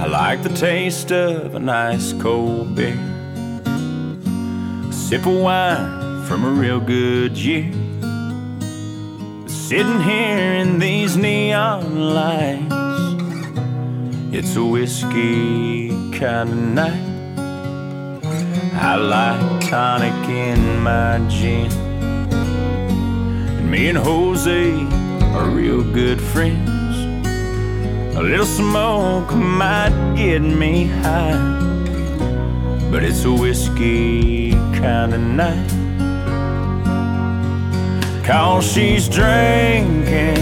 I 0.00 0.08
like 0.10 0.42
the 0.42 0.52
taste 0.58 1.12
of 1.12 1.54
a 1.54 1.60
nice 1.60 2.12
cold 2.14 2.74
beer. 2.74 2.98
Sip 4.90 5.24
of 5.24 5.40
wine 5.40 6.11
from 6.32 6.46
a 6.46 6.50
real 6.50 6.80
good 6.80 7.36
year. 7.36 7.70
Sitting 9.46 10.00
here 10.00 10.54
in 10.62 10.78
these 10.78 11.14
neon 11.14 12.14
lights. 12.14 12.72
It's 14.32 14.56
a 14.56 14.64
whiskey 14.64 15.90
kind 16.18 16.48
of 16.48 16.56
night. 16.56 17.04
I 18.72 18.96
like 18.96 19.68
tonic 19.68 20.26
in 20.30 20.80
my 20.80 21.18
gin. 21.28 21.70
And 23.58 23.70
me 23.70 23.90
and 23.90 23.98
Jose 23.98 24.72
are 25.34 25.50
real 25.50 25.84
good 25.92 26.18
friends. 26.18 26.96
A 28.16 28.22
little 28.22 28.46
smoke 28.46 29.34
might 29.34 30.14
get 30.16 30.40
me 30.40 30.86
high, 30.86 31.36
but 32.90 33.02
it's 33.02 33.22
a 33.26 33.32
whiskey 33.32 34.52
kind 34.80 35.12
of 35.12 35.20
night. 35.20 35.81
Cause 38.24 38.64
she's 38.72 39.08
drinking 39.08 40.38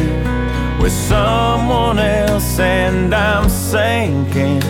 with 0.83 0.93
someone 0.93 1.99
else, 1.99 2.59
and 2.59 3.15
I'm 3.15 3.49
sinking 3.49 4.63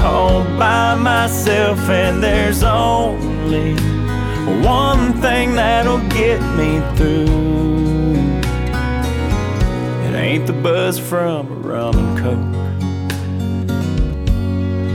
all 0.00 0.42
by 0.58 0.94
myself, 0.94 1.78
and 1.90 2.22
there's 2.22 2.62
only 2.62 3.74
one 4.64 5.12
thing 5.20 5.54
that'll 5.56 6.08
get 6.08 6.40
me 6.56 6.80
through. 6.96 8.16
It 10.06 10.14
ain't 10.14 10.46
the 10.46 10.54
buzz 10.54 10.98
from 10.98 11.52
a 11.52 11.54
rum 11.54 11.98
and 11.98 12.18
coke. 12.18 12.58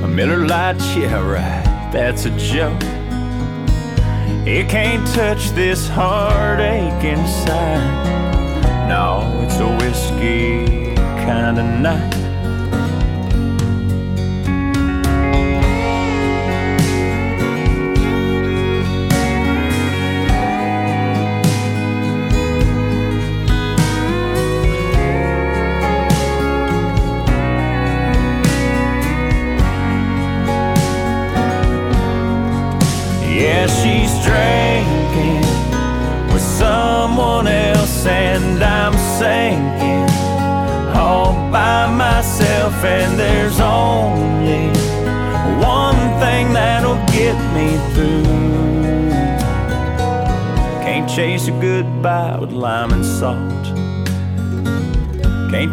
A 0.04 0.08
Miller 0.08 0.48
Lite, 0.48 0.82
yeah, 0.98 1.22
right, 1.22 1.92
that's 1.94 2.26
a 2.26 2.32
joke. 2.32 2.97
It 4.50 4.70
can't 4.70 5.06
touch 5.14 5.50
this 5.50 5.90
heartache 5.90 7.04
inside. 7.04 8.88
No, 8.88 9.42
it's 9.44 9.60
a 9.60 9.68
whiskey 9.76 10.96
kind 10.96 11.60
of 11.60 11.66
night. 11.82 12.27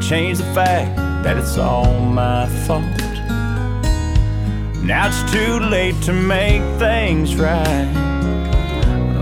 Change 0.09 0.37
the 0.37 0.45
fact 0.53 0.95
that 1.25 1.39
it's 1.39 1.57
all 1.57 1.99
my 2.01 2.47
fault. 2.67 2.85
Now 4.85 5.07
it's 5.09 5.33
too 5.33 5.61
late 5.61 5.99
to 6.03 6.13
make 6.13 6.61
things 6.79 7.37
right. 7.37 7.91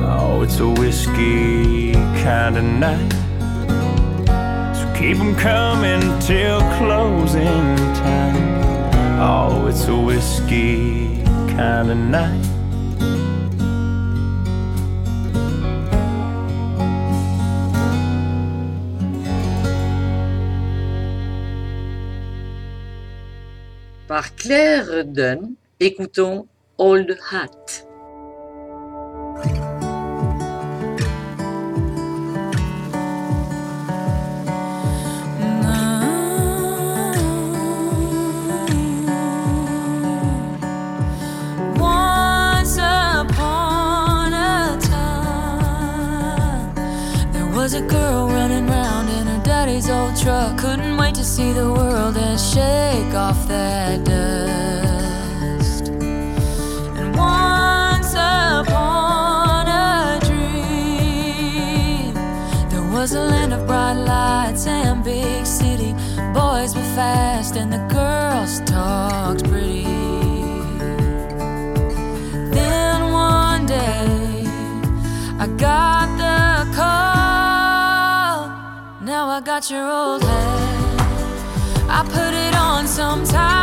Oh, 0.02 0.42
it's 0.42 0.58
a 0.58 0.68
whiskey 0.68 1.92
kind 2.24 2.56
of 2.56 2.64
night. 2.64 3.12
So 4.74 4.92
keep 4.98 5.18
'em 5.20 5.36
coming 5.36 6.02
till 6.18 6.60
closing 6.78 7.76
time. 8.02 8.36
Oh, 9.20 9.68
it's 9.68 9.86
a 9.86 9.96
whiskey 9.96 11.22
kind 11.56 11.92
of 11.92 11.96
night. 11.96 12.41
Claire 24.42 25.04
Dunn, 25.04 25.54
écoutons 25.78 26.48
Old 26.76 27.16
Hat. 27.30 27.86
Was 47.54 47.74
a 47.74 47.82
girl 47.82 48.26
running 48.26 48.66
round 48.66 49.08
in 49.08 49.24
her 49.28 49.40
daddy's 49.44 49.88
old 49.88 50.16
truck. 50.20 50.58
Couldn't 50.58 50.96
wait 50.96 51.14
to 51.14 51.22
see 51.22 51.52
the 51.52 51.72
world 51.72 52.16
and 52.16 52.40
shake 52.40 53.14
off 53.14 53.46
that 53.46 54.02
dust. 54.02 54.21
Fast 66.94 67.56
and 67.56 67.72
the 67.72 67.78
girls 67.88 68.60
talked 68.60 69.44
pretty. 69.44 69.84
Then 72.50 73.12
one 73.12 73.64
day 73.64 74.44
I 75.38 75.46
got 75.56 76.08
the 76.18 76.76
call. 76.76 78.48
Now 79.00 79.28
I 79.28 79.40
got 79.40 79.70
your 79.70 79.86
old 79.90 80.22
hat. 80.22 80.60
I 81.88 82.02
put 82.04 82.34
it 82.34 82.54
on 82.54 82.86
sometimes 82.86 83.61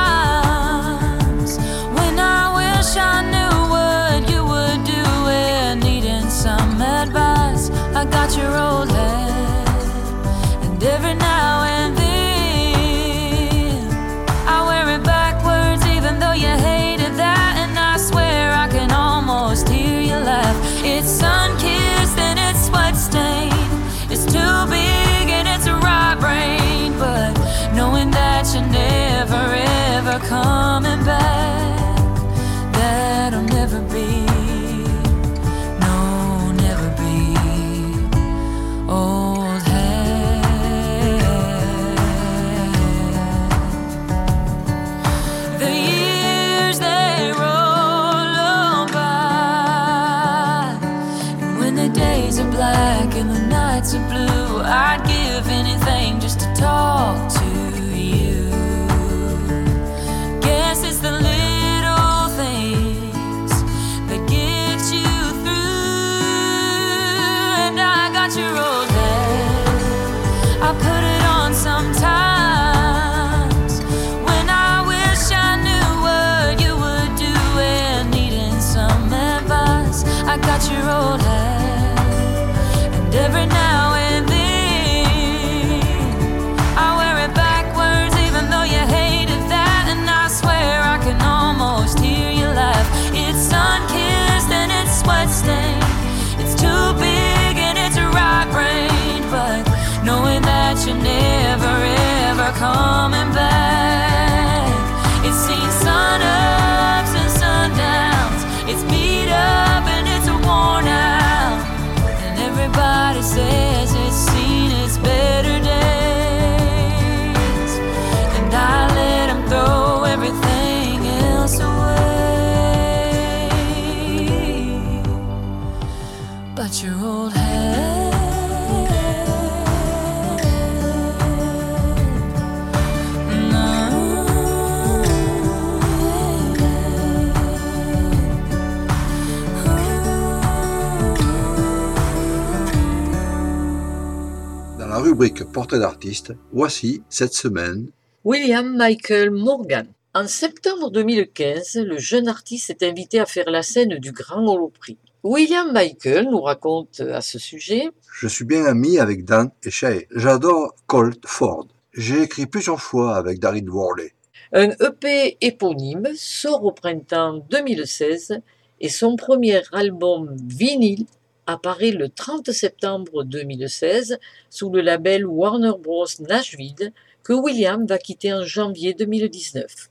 rubrique 145.19 145.43
Portrait 145.51 145.79
d'artiste, 145.79 146.31
voici 146.53 147.03
cette 147.09 147.33
semaine 147.33 147.89
William 148.23 148.77
Michael 148.77 149.31
Morgan. 149.31 149.85
En 150.13 150.27
septembre 150.27 150.91
2015, 150.91 151.75
le 151.75 151.97
jeune 151.97 152.29
artiste 152.29 152.69
est 152.69 152.83
invité 152.83 153.19
à 153.19 153.25
faire 153.25 153.49
la 153.49 153.61
scène 153.61 153.97
du 153.97 154.13
Grand 154.13 154.47
Holoprix. 154.47 154.97
William 155.23 155.73
Michael 155.73 156.29
nous 156.29 156.39
raconte 156.39 157.01
à 157.01 157.19
ce 157.19 157.37
sujet 157.37 157.89
Je 158.13 158.29
suis 158.29 158.45
bien 158.45 158.63
ami 158.63 158.97
avec 158.97 159.25
Dan 159.25 159.51
et 159.61 159.69
Shay. 159.69 160.07
J'adore 160.15 160.73
Colt 160.87 161.21
Ford. 161.25 161.67
J'ai 161.91 162.21
écrit 162.21 162.45
plusieurs 162.45 162.81
fois 162.81 163.17
avec 163.17 163.39
David 163.39 163.67
Worley. 163.67 164.13
Un 164.53 164.69
EP 164.69 165.37
éponyme 165.41 166.07
sort 166.15 166.63
au 166.63 166.71
printemps 166.71 167.43
2016 167.49 168.39
et 168.79 168.89
son 168.89 169.17
premier 169.17 169.63
album 169.73 170.33
vinyle 170.47 171.07
apparaît 171.49 171.91
le 171.91 172.09
30 172.09 172.51
septembre 172.51 173.23
2016 173.23 174.19
sous 174.51 174.69
le 174.69 174.81
label 174.81 175.25
Warner 175.25 175.71
Bros. 175.79 176.05
Nashville 176.19 176.93
que 177.23 177.33
William 177.33 177.85
va 177.87 177.97
quitter 177.97 178.31
en 178.33 178.43
janvier 178.43 178.93
2019. 178.93 179.89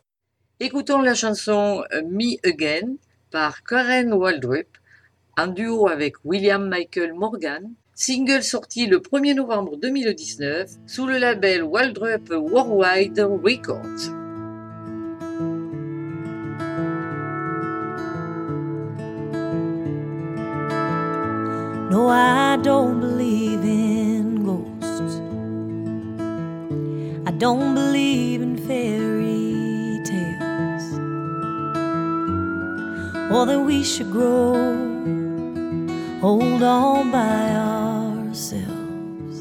Écoutons 0.61 1.01
la 1.01 1.15
chanson 1.15 1.83
Me 2.05 2.37
Again 2.47 2.97
par 3.31 3.65
Karen 3.65 4.13
Waldrop 4.13 4.69
en 5.37 5.49
duo 5.49 5.89
avec 5.89 6.15
William 6.25 6.69
Michael 6.69 7.13
Morgan, 7.15 7.75
single 7.95 8.43
sorti 8.45 8.87
le 8.87 8.99
1er 8.99 9.35
novembre 9.35 9.77
2019 9.77 10.71
sous 10.87 11.07
le 11.07 11.19
label 11.19 11.65
Waldrop 11.65 12.31
Worldwide 12.31 13.21
Records. 13.21 14.18
Don't 22.63 23.01
believe 23.01 23.61
in 23.63 24.45
ghosts. 24.45 25.21
I 27.27 27.31
don't 27.31 27.75
believe 27.75 28.43
in 28.43 28.57
fairy 28.57 30.01
tales. 30.05 30.87
Or 33.33 33.47
that 33.47 33.61
we 33.61 33.85
should 33.85 34.11
grow 34.11 34.69
hold 36.21 36.63
on 36.63 37.13
by 37.13 37.51
ourselves. 37.55 39.39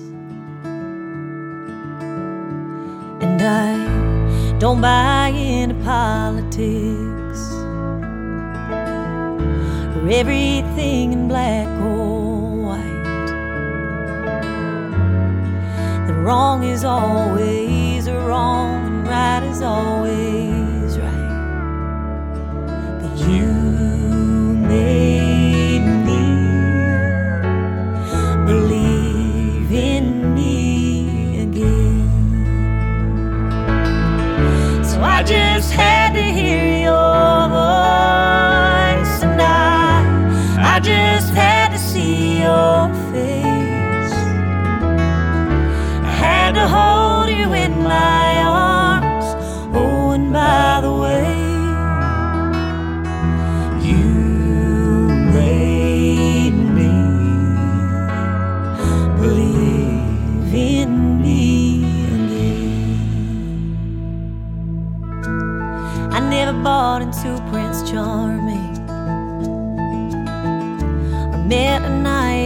And 3.23 3.41
I 3.41 4.58
don't 4.60 4.80
buy 4.80 5.30
into 5.30 5.75
politics 5.84 7.41
or 9.95 10.10
everything 10.10 11.13
in 11.13 11.27
black 11.27 11.67
or 11.82 12.16
wrong 16.27 16.61
is 16.65 16.83
always 16.83 18.09
wrong, 18.09 18.85
and 18.85 19.07
right 19.07 19.43
is 19.43 19.61
always 19.61 20.97
right. 20.99 21.35
But 23.01 23.17
you 23.29 23.57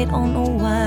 on 0.10 0.36
a 0.36 0.42
white 0.42 0.81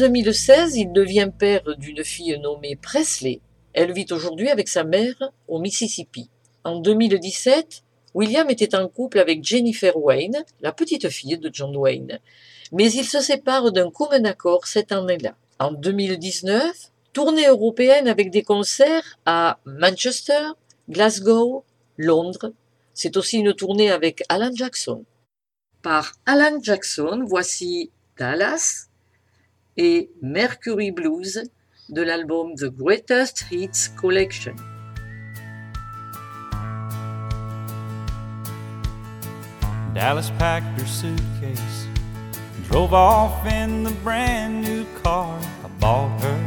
2016, 0.00 0.76
il 0.76 0.92
devient 0.92 1.30
père 1.38 1.76
d'une 1.76 2.02
fille 2.02 2.38
nommée 2.38 2.74
Presley. 2.74 3.40
Elle 3.74 3.92
vit 3.92 4.06
aujourd'hui 4.10 4.48
avec 4.48 4.66
sa 4.66 4.82
mère 4.82 5.30
au 5.46 5.58
Mississippi. 5.58 6.30
En 6.64 6.80
2017, 6.80 7.82
William 8.14 8.48
était 8.48 8.74
en 8.74 8.88
couple 8.88 9.18
avec 9.18 9.44
Jennifer 9.44 9.94
Wayne, 9.98 10.42
la 10.62 10.72
petite 10.72 11.10
fille 11.10 11.36
de 11.36 11.50
John 11.52 11.76
Wayne. 11.76 12.18
Mais 12.72 12.90
ils 12.90 13.04
se 13.04 13.20
séparent 13.20 13.72
d'un 13.72 13.90
commun 13.90 14.24
accord 14.24 14.66
cette 14.66 14.90
année-là. 14.90 15.34
En 15.58 15.72
2019, 15.72 16.74
tournée 17.12 17.48
européenne 17.48 18.08
avec 18.08 18.30
des 18.30 18.42
concerts 18.42 19.18
à 19.26 19.58
Manchester, 19.66 20.52
Glasgow, 20.88 21.62
Londres. 21.98 22.54
C'est 22.94 23.18
aussi 23.18 23.36
une 23.36 23.52
tournée 23.52 23.90
avec 23.90 24.22
Alan 24.30 24.54
Jackson. 24.54 25.04
Par 25.82 26.14
Alan 26.24 26.58
Jackson, 26.62 27.22
voici 27.26 27.90
Dallas, 28.16 28.89
et 29.76 30.10
Mercury 30.20 30.90
Blues 30.90 31.42
de 31.88 32.02
l'album 32.02 32.54
The 32.56 32.70
Greatest 32.70 33.46
Hits 33.50 33.88
Collection. 33.88 34.54
Dallas 39.94 40.30
packed 40.38 40.78
her 40.78 40.86
suitcase 40.86 41.86
drove 42.70 42.94
off 42.94 43.44
in 43.46 43.82
the 43.82 43.90
brand 44.04 44.62
new 44.62 44.84
car 45.02 45.36
I 45.64 45.68
bought 45.80 46.20
her. 46.22 46.38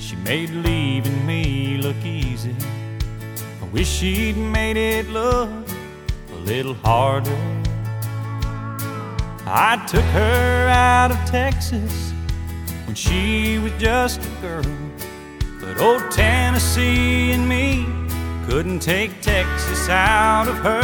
She 0.00 0.16
made 0.16 0.50
leaving 0.50 1.24
me 1.24 1.76
look 1.76 2.04
easy. 2.04 2.56
I 3.62 3.64
wish 3.66 3.88
she'd 3.88 4.36
made 4.36 4.76
it 4.76 5.08
look 5.10 5.48
a 6.32 6.38
little 6.44 6.74
harder. 6.74 7.61
I 9.46 9.84
took 9.86 10.04
her 10.04 10.68
out 10.68 11.10
of 11.10 11.18
Texas 11.28 12.12
when 12.86 12.94
she 12.94 13.58
was 13.58 13.72
just 13.78 14.20
a 14.24 14.28
girl. 14.40 14.62
But 15.60 15.80
old 15.80 16.10
Tennessee 16.12 17.32
and 17.32 17.48
me 17.48 17.86
couldn't 18.46 18.80
take 18.80 19.20
Texas 19.20 19.88
out 19.88 20.48
of 20.48 20.56
her. 20.58 20.82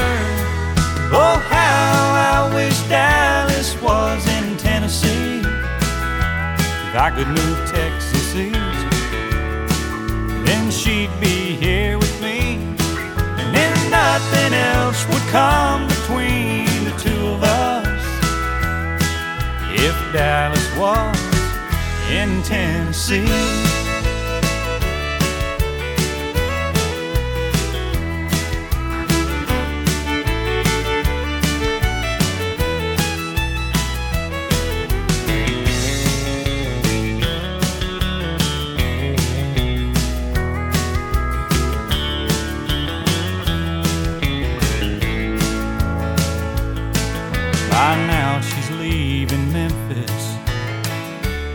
Oh, 1.11 1.39
how 1.49 2.49
I 2.49 2.55
wish 2.55 2.79
Dallas 2.89 3.81
was 3.81 4.27
in 4.27 4.57
Tennessee. 4.57 5.39
If 5.39 6.97
I 6.97 7.11
could 7.15 7.29
move 7.29 7.59
Texas 7.71 8.35
east, 8.35 8.57
then 10.45 10.71
she'd 10.71 11.11
be 11.21 11.55
here 11.57 11.97
with 11.97 12.21
me. 12.21 12.57
And 13.39 13.55
then 13.55 13.91
nothing 13.91 14.53
else 14.53 15.07
would 15.09 15.23
come 15.31 15.87
between 15.87 16.58
if 19.81 20.13
Dallas 20.13 20.77
was 20.77 21.17
in 22.11 22.43
Tennessee. 22.43 23.25
I. 47.71 48.07
now 48.07 48.18
now 48.39 48.45
she's 48.45 48.71
leaving 48.71 49.53
Memphis. 49.53 50.37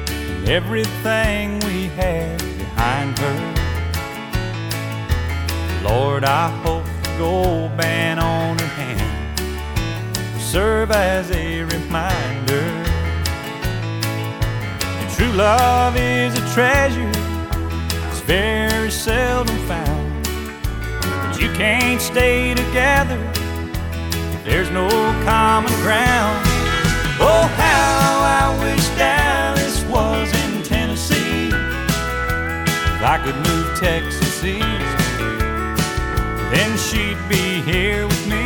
And 0.09 0.49
everything 0.49 1.59
we 1.59 1.87
had 1.87 2.37
behind 2.57 3.17
her. 3.19 3.53
Lord, 5.81 6.25
I 6.25 6.49
hope 6.63 6.85
the 7.03 7.17
gold 7.17 7.77
band 7.77 8.19
on 8.19 8.59
her 8.59 8.65
hand 8.65 9.39
will 10.33 10.41
serve 10.41 10.91
as 10.91 11.31
a 11.31 11.63
reminder. 11.63 12.65
And 14.99 15.09
true 15.15 15.31
love 15.31 15.95
is 15.95 16.37
a 16.37 16.53
treasure 16.53 17.11
it's 18.09 18.19
very 18.21 18.91
seldom 18.91 19.57
found. 19.67 20.27
But 21.01 21.39
you 21.39 21.49
can't 21.53 22.01
stay 22.01 22.53
together 22.53 23.19
there's 24.43 24.69
no 24.71 24.89
common 25.23 25.71
ground. 25.83 26.52
Oh, 27.25 27.47
how 27.55 28.19
I 28.41 28.59
wish 28.61 28.85
Dallas 28.97 29.81
was 29.85 30.27
in 30.43 30.61
Tennessee. 30.61 31.47
If 31.47 33.01
I 33.01 33.17
could 33.23 33.37
move 33.47 33.79
Texas 33.79 34.43
east, 34.43 34.97
then 36.51 36.77
she'd 36.77 37.17
be 37.29 37.61
here 37.61 38.05
with 38.07 38.27
me. 38.27 38.45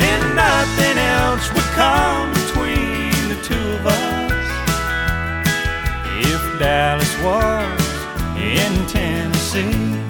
Then 0.00 0.34
nothing 0.34 0.96
else 0.96 1.52
would 1.52 1.70
come 1.76 2.32
between 2.32 3.28
the 3.28 3.38
two 3.42 3.66
of 3.78 3.86
us. 3.86 4.48
If 6.32 6.58
Dallas 6.58 7.14
was 7.22 7.80
in 8.40 8.86
Tennessee. 8.86 10.00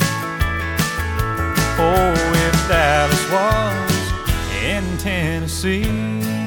Oh, 1.82 2.14
if 2.46 2.68
Dallas 2.68 3.24
was 3.32 4.62
in 4.62 4.98
Tennessee. 4.98 6.39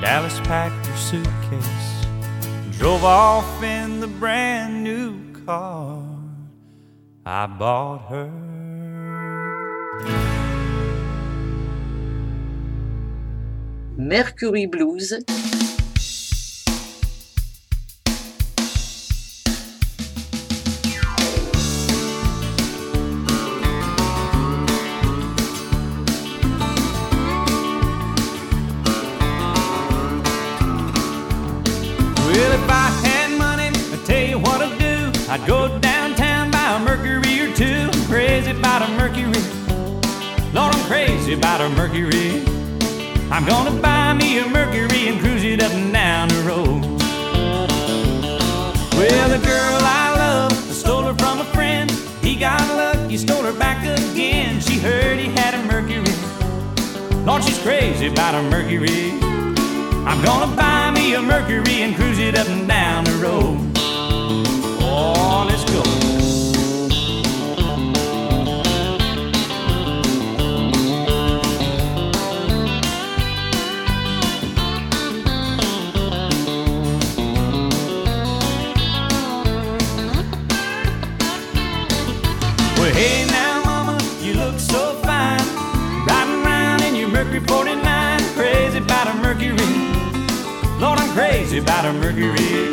Dallas 0.00 0.40
packed 0.40 0.86
her 0.86 0.96
suitcase, 0.96 2.06
and 2.42 2.72
drove 2.72 3.04
off 3.04 3.62
in 3.62 4.00
the 4.00 4.06
brand 4.06 4.82
new 4.82 5.32
car 5.44 6.02
I 7.26 7.46
bought 7.46 8.08
her. 8.08 8.30
Mercury 13.98 14.64
Blues. 14.64 15.12
About 38.70 38.88
a 38.88 38.92
Mercury. 38.92 39.42
Lord, 40.52 40.72
I'm 40.72 40.84
crazy 40.86 41.32
about 41.34 41.60
a 41.60 41.68
Mercury. 41.70 42.44
I'm 43.28 43.44
gonna 43.44 43.72
buy 43.82 44.12
me 44.12 44.38
a 44.38 44.46
Mercury 44.46 45.08
and 45.08 45.18
cruise 45.18 45.42
it 45.42 45.60
up 45.60 45.72
and 45.72 45.92
down 45.92 46.28
the 46.28 46.42
road. 46.46 46.82
Well, 48.94 49.28
the 49.28 49.44
girl 49.44 49.80
I 49.82 50.14
love, 50.16 50.52
I 50.52 50.72
stole 50.72 51.02
her 51.02 51.14
from 51.14 51.40
a 51.40 51.44
friend. 51.46 51.90
He 52.22 52.36
got 52.36 52.60
lucky, 52.76 53.16
stole 53.16 53.42
her 53.42 53.52
back 53.52 53.84
again. 53.84 54.60
She 54.60 54.78
heard 54.78 55.18
he 55.18 55.30
had 55.30 55.54
a 55.54 55.62
Mercury. 55.64 56.14
Lord, 57.24 57.42
she's 57.42 57.58
crazy 57.58 58.06
about 58.06 58.36
a 58.36 58.42
Mercury. 58.50 59.10
I'm 60.06 60.22
gonna 60.24 60.54
buy 60.54 60.92
me 60.92 61.14
a 61.14 61.22
Mercury 61.22 61.82
and 61.82 61.96
cruise 61.96 62.20
it 62.20 62.36
up 62.36 62.48
and 62.48 62.68
down 62.68 63.02
the 63.02 63.14
road. 63.14 63.69
Crazy 91.20 91.58
about 91.58 91.84
a 91.84 91.92
Mercury. 91.92 92.70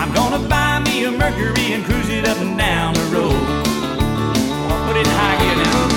I'm 0.00 0.10
gonna 0.14 0.48
buy 0.48 0.78
me 0.78 1.04
a 1.04 1.10
Mercury 1.10 1.74
and 1.74 1.84
cruise 1.84 2.08
it 2.08 2.26
up 2.26 2.38
and 2.38 2.56
down 2.56 2.94
the 2.94 3.04
road. 3.14 3.36
Oh, 4.70 4.84
put 4.86 4.96
it 4.96 5.06
high 5.06 5.36
gear 5.42 5.56
now. 5.56 5.89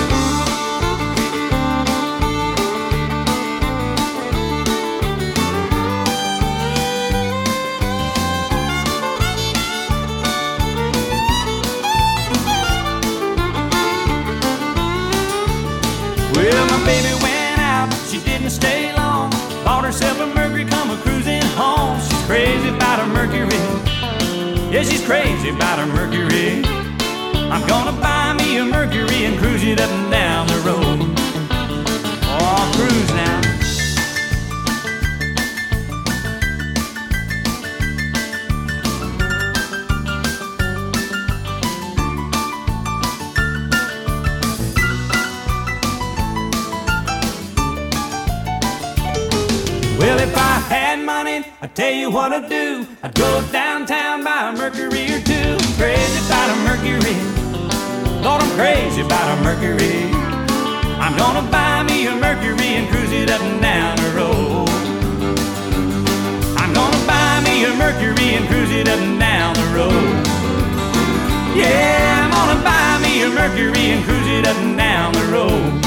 Crazy 25.44 25.56
about 25.56 25.78
her 25.78 25.86
Mercury. 25.86 26.62
I'm 27.50 27.66
gonna 27.66 27.92
buy 28.00 28.32
me 28.34 28.58
a 28.58 28.64
Mercury 28.64 29.26
and 29.26 29.38
cruise 29.38 29.62
it 29.64 29.80
up 29.80 29.90
and 29.90 30.10
down 30.10 30.46
the 30.46 30.58
road. 30.60 30.83
I'd 51.60 51.74
tell 51.74 51.92
you 51.92 52.10
what 52.10 52.32
I'd 52.32 52.48
do. 52.48 52.86
I'd 53.02 53.14
go 53.14 53.42
downtown, 53.50 54.22
buy 54.24 54.50
a 54.50 54.56
Mercury 54.56 55.06
or 55.14 55.20
two. 55.20 55.56
I'm 55.60 55.74
Crazy 55.76 56.20
about 56.26 56.50
a 56.50 56.56
Mercury. 56.64 57.16
Lord, 58.22 58.42
I'm 58.42 58.50
crazy 58.56 59.02
about 59.02 59.38
a 59.38 59.42
Mercury. 59.42 60.10
I'm 60.98 61.16
gonna 61.16 61.48
buy 61.50 61.82
me 61.82 62.06
a 62.06 62.16
Mercury 62.16 62.68
and 62.78 62.88
cruise 62.88 63.12
it 63.12 63.30
up 63.30 63.40
and 63.42 63.60
down 63.60 63.96
the 63.96 64.10
road. 64.16 64.68
I'm 66.56 66.72
gonna 66.72 67.06
buy 67.06 67.40
me 67.44 67.64
a 67.64 67.74
Mercury 67.74 68.34
and 68.36 68.46
cruise 68.48 68.70
it 68.70 68.88
up 68.88 68.98
and 68.98 69.18
down 69.20 69.54
the 69.54 69.68
road. 69.76 70.26
Yeah, 71.56 72.24
I'm 72.24 72.30
gonna 72.30 72.60
buy 72.64 72.98
me 73.02 73.22
a 73.22 73.28
Mercury 73.28 73.92
and 73.92 74.04
cruise 74.04 74.26
it 74.26 74.46
up 74.46 74.56
and 74.56 74.76
down 74.76 75.12
the 75.12 75.24
road. 75.32 75.83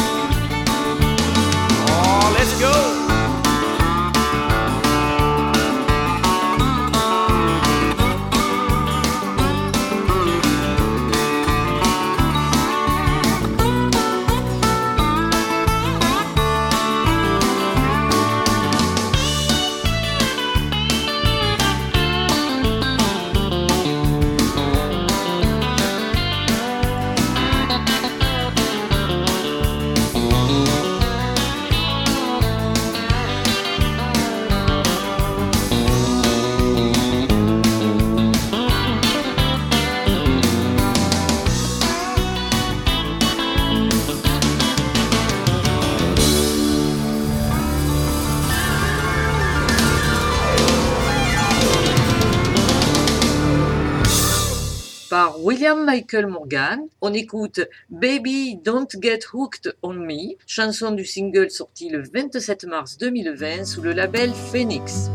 William 55.47 55.85
Michael 55.85 56.27
Morgan. 56.27 56.89
On 56.99 57.13
écoute 57.13 57.61
Baby 57.89 58.59
Don't 58.61 58.89
Get 59.01 59.19
Hooked 59.31 59.77
on 59.81 59.93
Me, 59.93 60.35
chanson 60.45 60.91
du 60.91 61.05
single 61.05 61.49
sorti 61.49 61.87
le 61.87 62.01
27 62.01 62.65
mars 62.65 62.97
2020 62.97 63.63
sous 63.63 63.81
le 63.81 63.93
label 63.93 64.33
Phoenix. 64.33 65.09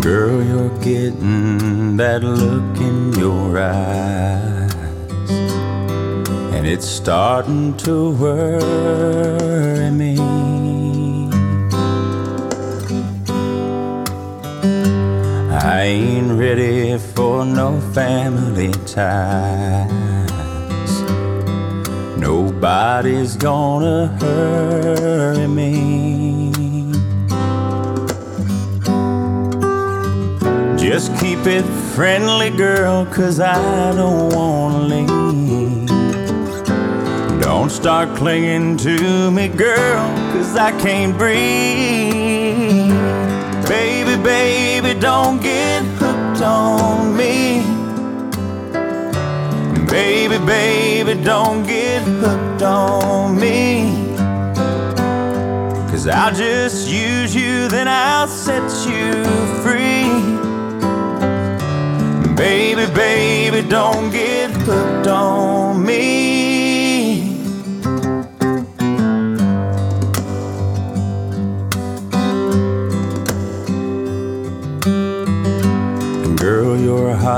Girl, 0.00 0.42
you're 0.42 0.70
look 2.22 2.80
in 2.80 3.12
your. 3.20 4.57
It's 6.68 6.86
starting 6.86 7.74
to 7.78 8.10
worry 8.10 9.90
me. 9.90 10.18
I 15.50 15.82
ain't 15.84 16.38
ready 16.38 16.98
for 16.98 17.46
no 17.46 17.80
family 17.94 18.72
ties. 18.84 20.28
Nobody's 22.18 23.34
gonna 23.36 24.08
hurry 24.20 25.46
me. 25.46 26.52
Just 30.76 31.18
keep 31.18 31.46
it 31.46 31.64
friendly, 31.94 32.50
girl, 32.50 33.06
cause 33.06 33.40
I 33.40 33.94
don't 33.94 34.34
wanna 34.34 34.84
leave. 34.84 35.67
Don't 37.60 37.70
start 37.70 38.16
clinging 38.16 38.76
to 38.76 39.32
me, 39.32 39.48
girl, 39.48 40.06
cause 40.32 40.54
I 40.56 40.70
can't 40.80 41.18
breathe. 41.18 42.94
Baby, 43.66 44.22
baby, 44.22 44.94
don't 45.00 45.42
get 45.42 45.82
hooked 45.98 46.40
on 46.40 47.16
me. 47.16 47.62
Baby, 49.90 50.38
baby, 50.46 51.20
don't 51.20 51.66
get 51.66 52.02
hooked 52.02 52.62
on 52.62 53.40
me. 53.40 54.14
Cause 55.90 56.06
I'll 56.06 56.32
just 56.32 56.88
use 56.88 57.34
you, 57.34 57.66
then 57.66 57.88
I'll 57.88 58.28
set 58.28 58.70
you 58.88 59.24
free. 59.64 60.06
Baby, 62.36 62.86
baby, 62.94 63.68
don't 63.68 64.12
get 64.12 64.52
hooked 64.52 65.08
on 65.08 65.84
me. 65.84 66.37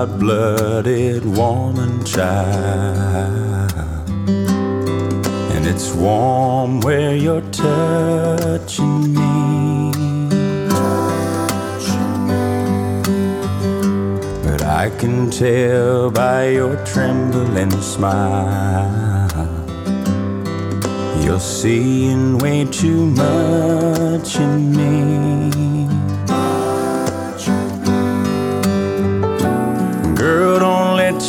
Hot 0.01 0.19
blooded 0.19 1.23
woman 1.27 2.03
child. 2.07 3.71
And 5.55 5.67
it's 5.67 5.93
warm 5.93 6.81
where 6.81 7.15
you're 7.15 7.47
touching 7.51 9.13
me. 9.13 9.93
But 14.47 14.63
I 14.63 14.91
can 14.99 15.31
tell 15.31 16.11
by 16.11 16.49
your 16.49 16.83
trembling 16.87 17.73
smile. 17.83 19.29
You're 21.23 21.41
seeing 21.41 22.39
way 22.39 22.65
too 22.65 23.05
much 23.05 24.37
in 24.37 24.73
me. 24.77 25.80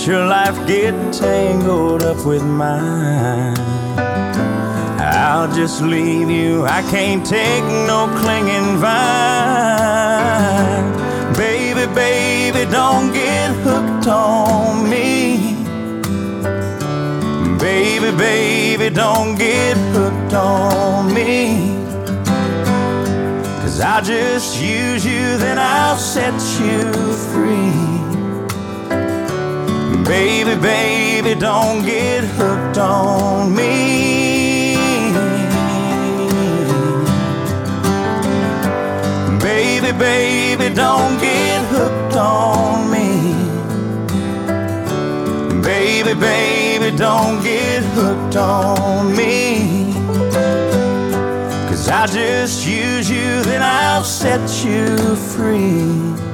Let 0.02 0.08
your 0.08 0.26
life 0.26 0.58
get 0.68 0.96
tangled 1.14 2.02
up 2.02 2.26
with 2.26 2.44
mine. 2.44 3.56
I'll 5.00 5.54
just 5.54 5.84
leave 5.84 6.28
you. 6.28 6.66
I 6.66 6.82
can't 6.90 7.24
take 7.24 7.64
no 7.86 8.08
clinging 8.18 8.78
vine. 8.78 8.92
Baby, 11.36 11.86
baby, 11.94 12.66
don't 12.72 13.14
get 13.14 13.52
hooked 13.64 14.08
on 14.08 14.90
me. 14.90 15.56
Baby, 17.60 18.12
baby, 18.18 18.90
don't 18.90 19.38
get 19.38 19.78
hooked 19.94 20.34
on 20.34 21.14
me. 21.14 21.78
Cause 23.62 23.80
I'll 23.80 24.02
just 24.04 24.60
use 24.60 25.06
you, 25.06 25.38
then 25.38 25.60
I'll 25.60 25.98
set 25.98 26.34
you 26.60 26.92
free. 27.32 27.91
Baby, 30.06 30.56
baby, 30.60 31.36
don't 31.36 31.86
get 31.86 32.24
hooked 32.24 32.78
on 32.78 33.56
me. 33.56 34.76
Baby, 39.40 39.92
baby, 39.98 40.74
don't 40.74 41.20
get 41.20 41.66
hooked 41.68 42.16
on 42.16 42.90
me. 42.92 43.34
Baby, 45.62 46.14
baby, 46.20 46.98
don't 46.98 47.44
get 47.44 47.84
hooked 47.94 48.36
on 48.36 49.16
me. 49.16 49.94
Cause 51.70 51.88
I'll 51.88 52.08
just 52.08 52.66
use 52.66 53.10
you, 53.10 53.44
then 53.44 53.62
I'll 53.62 54.04
set 54.04 54.66
you 54.66 55.16
free. 55.16 56.31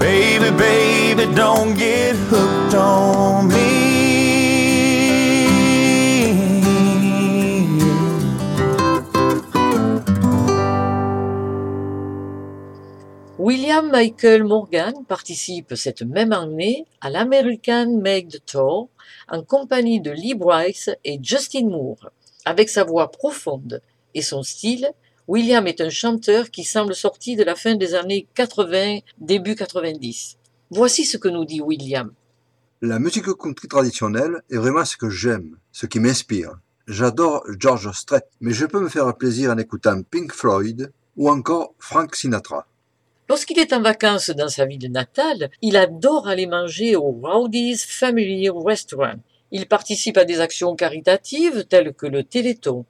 Baby, 0.00 0.50
baby, 0.56 1.26
don't 1.34 1.76
get 1.76 2.16
hooked 2.30 2.74
on 2.74 3.48
me. 3.48 3.90
William 13.36 13.90
Michael 13.90 14.44
Morgan 14.44 15.04
participe 15.06 15.74
cette 15.74 16.00
même 16.00 16.32
année 16.32 16.86
à 17.02 17.10
l'American 17.10 18.00
Made 18.00 18.38
Tour 18.46 18.88
en 19.28 19.42
compagnie 19.42 20.00
de 20.00 20.12
Lee 20.12 20.34
Bryce 20.34 20.88
et 21.04 21.18
Justin 21.22 21.68
Moore. 21.68 22.10
Avec 22.46 22.70
sa 22.70 22.84
voix 22.84 23.10
profonde 23.10 23.82
et 24.14 24.22
son 24.22 24.42
style, 24.42 24.90
William 25.30 25.64
est 25.68 25.80
un 25.80 25.90
chanteur 25.90 26.50
qui 26.50 26.64
semble 26.64 26.92
sorti 26.92 27.36
de 27.36 27.44
la 27.44 27.54
fin 27.54 27.76
des 27.76 27.94
années 27.94 28.26
80, 28.34 28.98
début 29.20 29.54
90. 29.54 30.36
Voici 30.70 31.04
ce 31.04 31.18
que 31.18 31.28
nous 31.28 31.44
dit 31.44 31.60
William. 31.60 32.12
La 32.82 32.98
musique 32.98 33.32
country 33.38 33.68
traditionnelle 33.68 34.42
est 34.50 34.56
vraiment 34.56 34.84
ce 34.84 34.96
que 34.96 35.08
j'aime, 35.08 35.56
ce 35.70 35.86
qui 35.86 36.00
m'inspire. 36.00 36.58
J'adore 36.88 37.44
George 37.56 37.92
Strait, 37.92 38.24
mais 38.40 38.52
je 38.52 38.66
peux 38.66 38.80
me 38.80 38.88
faire 38.88 39.16
plaisir 39.16 39.52
en 39.52 39.58
écoutant 39.58 40.02
Pink 40.02 40.32
Floyd 40.32 40.90
ou 41.16 41.30
encore 41.30 41.74
Frank 41.78 42.16
Sinatra. 42.16 42.66
Lorsqu'il 43.28 43.60
est 43.60 43.72
en 43.72 43.82
vacances 43.82 44.30
dans 44.30 44.48
sa 44.48 44.66
ville 44.66 44.90
natale, 44.90 45.48
il 45.62 45.76
adore 45.76 46.26
aller 46.26 46.48
manger 46.48 46.96
au 46.96 47.12
Rowdy's 47.22 47.84
Family 47.84 48.50
Restaurant. 48.50 49.20
Il 49.52 49.68
participe 49.68 50.16
à 50.16 50.24
des 50.24 50.40
actions 50.40 50.74
caritatives 50.74 51.66
telles 51.66 51.94
que 51.94 52.06
le 52.06 52.24
Téléthon. 52.24 52.84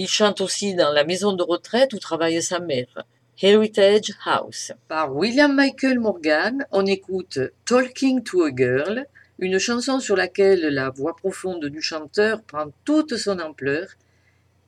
Il 0.00 0.06
chante 0.06 0.40
aussi 0.40 0.76
dans 0.76 0.92
la 0.92 1.02
maison 1.02 1.32
de 1.32 1.42
retraite 1.42 1.92
où 1.92 1.98
travaille 1.98 2.40
sa 2.40 2.60
mère, 2.60 3.04
Heritage 3.42 4.12
House. 4.24 4.70
Par 4.86 5.12
William 5.12 5.52
Michael 5.52 5.98
Morgan, 5.98 6.64
on 6.70 6.86
écoute 6.86 7.40
Talking 7.64 8.22
to 8.22 8.44
a 8.44 8.50
Girl, 8.56 9.06
une 9.40 9.58
chanson 9.58 9.98
sur 9.98 10.14
laquelle 10.14 10.60
la 10.68 10.90
voix 10.90 11.16
profonde 11.16 11.64
du 11.64 11.82
chanteur 11.82 12.44
prend 12.44 12.66
toute 12.84 13.16
son 13.16 13.40
ampleur. 13.40 13.88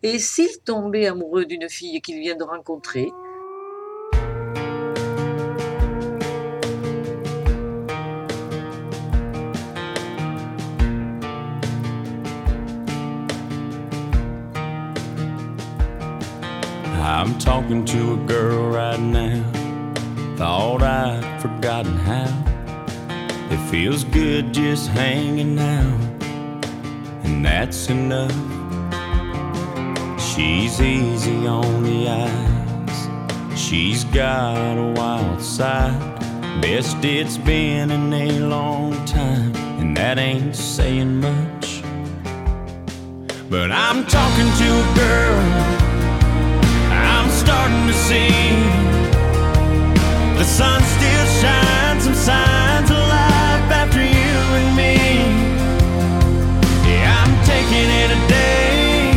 Et 0.03 0.19
s'il 0.19 0.59
tombait 0.65 1.07
amoureux 1.07 1.45
d'une 1.45 1.69
fille 1.69 2.01
qu'il 2.01 2.19
vient 2.19 2.35
de 2.35 2.43
rencontrer, 2.43 3.13
I'm 17.21 17.37
talking 17.39 17.85
to 17.85 18.15
a 18.15 18.17
girl 18.25 18.71
right 18.71 18.99
now. 18.99 19.45
Thought 20.37 20.83
I'd 20.83 21.43
forgotten 21.43 21.95
how. 21.99 22.33
It 23.51 23.59
feels 23.71 24.05
good 24.05 24.55
just 24.55 24.89
hanging 24.89 25.59
out, 25.59 26.01
and 27.23 27.45
that's 27.45 27.91
enough. 27.91 28.33
She's 30.19 30.81
easy 30.81 31.47
on 31.47 31.83
the 31.83 32.09
eyes. 32.09 33.61
She's 33.61 34.05
got 34.05 34.79
a 34.79 34.93
wild 34.99 35.43
side. 35.43 36.01
Best 36.63 37.05
it's 37.05 37.37
been 37.37 37.91
in 37.91 38.15
a 38.15 38.41
long 38.47 38.93
time, 39.05 39.55
and 39.79 39.95
that 39.95 40.17
ain't 40.17 40.57
saying 40.57 41.21
much. 41.21 41.83
But 43.51 43.71
I'm 43.71 44.07
talking 44.07 44.51
to 44.61 44.69
a 44.81 44.95
girl 44.95 45.90
starting 47.51 47.87
to 47.89 47.93
see 48.09 48.31
the 50.39 50.45
sun 50.45 50.81
still 50.97 51.27
shines 51.41 52.05
some 52.05 52.15
signs 52.15 52.89
of 52.93 53.03
life 53.19 53.69
after 53.81 54.03
you 54.19 54.35
and 54.61 54.71
me. 54.81 54.95
Yeah, 56.89 57.23
I'm 57.23 57.35
taking 57.53 57.89
it 58.03 58.11
a 58.19 58.21
day 58.29 59.11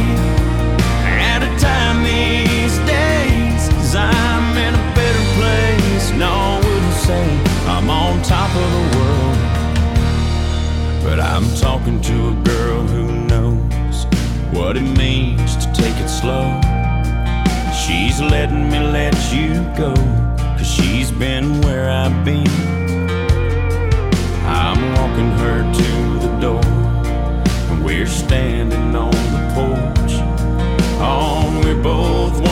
at 1.32 1.42
a 1.50 1.52
time 1.60 1.98
these 2.04 2.76
days. 2.96 3.62
Cause 3.78 3.96
I'm 3.96 4.58
in 4.66 4.74
a 4.84 4.86
better 4.98 5.26
place. 5.38 6.06
No, 6.24 6.32
I 6.54 6.58
wouldn't 6.66 7.00
say 7.08 7.26
I'm 7.74 7.88
on 7.88 8.20
top 8.24 8.50
of 8.64 8.68
the 8.78 8.86
world. 8.98 9.38
But 11.06 11.20
I'm 11.20 11.48
talking 11.68 12.02
to 12.02 12.16
a 12.34 12.36
girl 12.52 12.82
who 12.94 13.06
knows 13.32 14.06
what 14.56 14.76
it 14.76 14.90
means 14.98 15.56
to 15.58 15.72
take 15.72 15.98
it 15.98 16.10
slow. 16.10 16.73
She's 18.04 18.20
letting 18.20 18.70
me 18.70 18.80
let 18.80 19.16
you 19.34 19.64
go, 19.78 19.94
cause 20.36 20.68
she's 20.68 21.10
been 21.10 21.62
where 21.62 21.90
I've 21.90 22.26
been. 22.26 22.46
I'm 24.46 24.82
walking 24.98 25.32
her 25.40 25.64
to 25.74 26.20
the 26.20 26.38
door, 26.42 26.66
and 27.72 27.82
we're 27.82 28.06
standing 28.06 28.94
on 28.94 29.10
the 29.10 29.52
porch. 29.56 30.16
Oh, 31.00 31.62
we're 31.64 31.82
both 31.82 32.43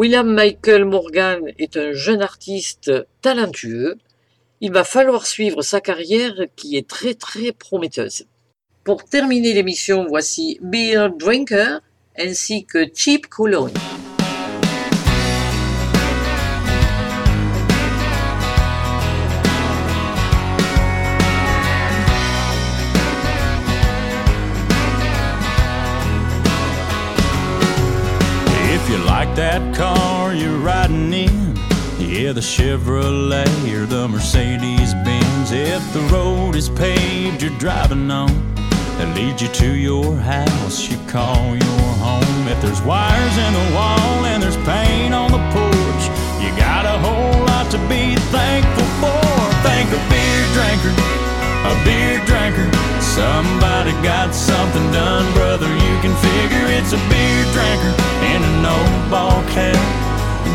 William 0.00 0.32
Michael 0.32 0.86
Morgan 0.86 1.52
est 1.58 1.76
un 1.76 1.92
jeune 1.92 2.22
artiste 2.22 2.90
talentueux. 3.20 3.98
Il 4.62 4.72
va 4.72 4.82
falloir 4.82 5.26
suivre 5.26 5.60
sa 5.60 5.82
carrière 5.82 6.46
qui 6.56 6.78
est 6.78 6.88
très 6.88 7.12
très 7.12 7.52
prometteuse. 7.52 8.24
Pour 8.82 9.04
terminer 9.04 9.52
l'émission, 9.52 10.06
voici 10.08 10.58
Beer 10.62 11.08
Drinker 11.18 11.82
ainsi 12.16 12.64
que 12.64 12.86
Cheap 12.94 13.26
Cologne. 13.26 13.74
Yeah, 32.30 32.34
the 32.34 32.40
Chevrolet 32.40 33.74
or 33.74 33.86
the 33.86 34.06
Mercedes 34.06 34.94
Benz. 35.02 35.50
If 35.50 35.82
the 35.92 36.00
road 36.14 36.54
is 36.54 36.68
paved 36.68 37.42
you're 37.42 37.58
driving 37.58 38.08
on, 38.10 38.30
that 38.98 39.16
leads 39.16 39.42
you 39.42 39.48
to 39.48 39.74
your 39.74 40.14
house 40.14 40.88
you 40.88 40.98
call 41.08 41.56
your 41.56 41.86
home. 41.98 42.46
If 42.46 42.62
there's 42.62 42.82
wires 42.82 43.36
in 43.36 43.52
the 43.52 43.66
wall 43.74 44.30
and 44.30 44.42
there's 44.42 44.58
paint 44.62 45.12
on 45.12 45.32
the 45.34 45.42
porch, 45.50 46.04
you 46.38 46.54
got 46.54 46.86
a 46.86 46.96
whole 47.02 47.34
lot 47.50 47.66
to 47.74 47.78
be 47.90 48.14
thankful 48.30 48.86
for. 49.02 49.26
Thank 49.66 49.90
a 49.90 50.00
beer 50.06 50.42
drinker, 50.54 50.94
a 51.66 51.74
beer 51.82 52.22
drinker. 52.30 52.68
Somebody 53.02 53.90
got 54.06 54.30
something 54.34 54.86
done, 54.92 55.26
brother. 55.34 55.66
You 55.66 55.94
can 55.98 56.14
figure 56.22 56.66
it's 56.78 56.94
a 56.94 57.00
beer 57.10 57.42
drinker 57.50 57.92
in 58.30 58.38
an 58.38 58.62
old 58.62 59.10
ball 59.10 59.42
cap, 59.50 59.74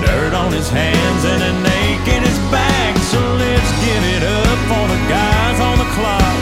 dirt 0.01 0.33
on 0.33 0.51
his 0.51 0.69
hands 0.69 1.21
and 1.25 1.41
an 1.41 1.65
ache 1.65 2.07
in 2.07 2.21
his 2.23 2.39
back. 2.51 2.97
So 3.11 3.19
let's 3.19 3.71
give 3.83 4.03
it 4.15 4.23
up 4.23 4.57
for 4.69 4.85
the 4.87 5.01
guys 5.09 5.57
on 5.59 5.77
the 5.77 5.89
clock 5.97 6.35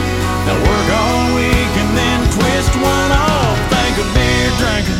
that 0.45 0.57
work 0.59 0.87
all 0.91 1.23
week 1.35 1.73
and 1.81 1.91
then 1.95 2.19
twist 2.35 2.73
one 2.79 3.11
off. 3.11 3.57
Thank 3.71 3.95
a 3.99 4.07
beer 4.15 4.49
drinker. 4.59 4.99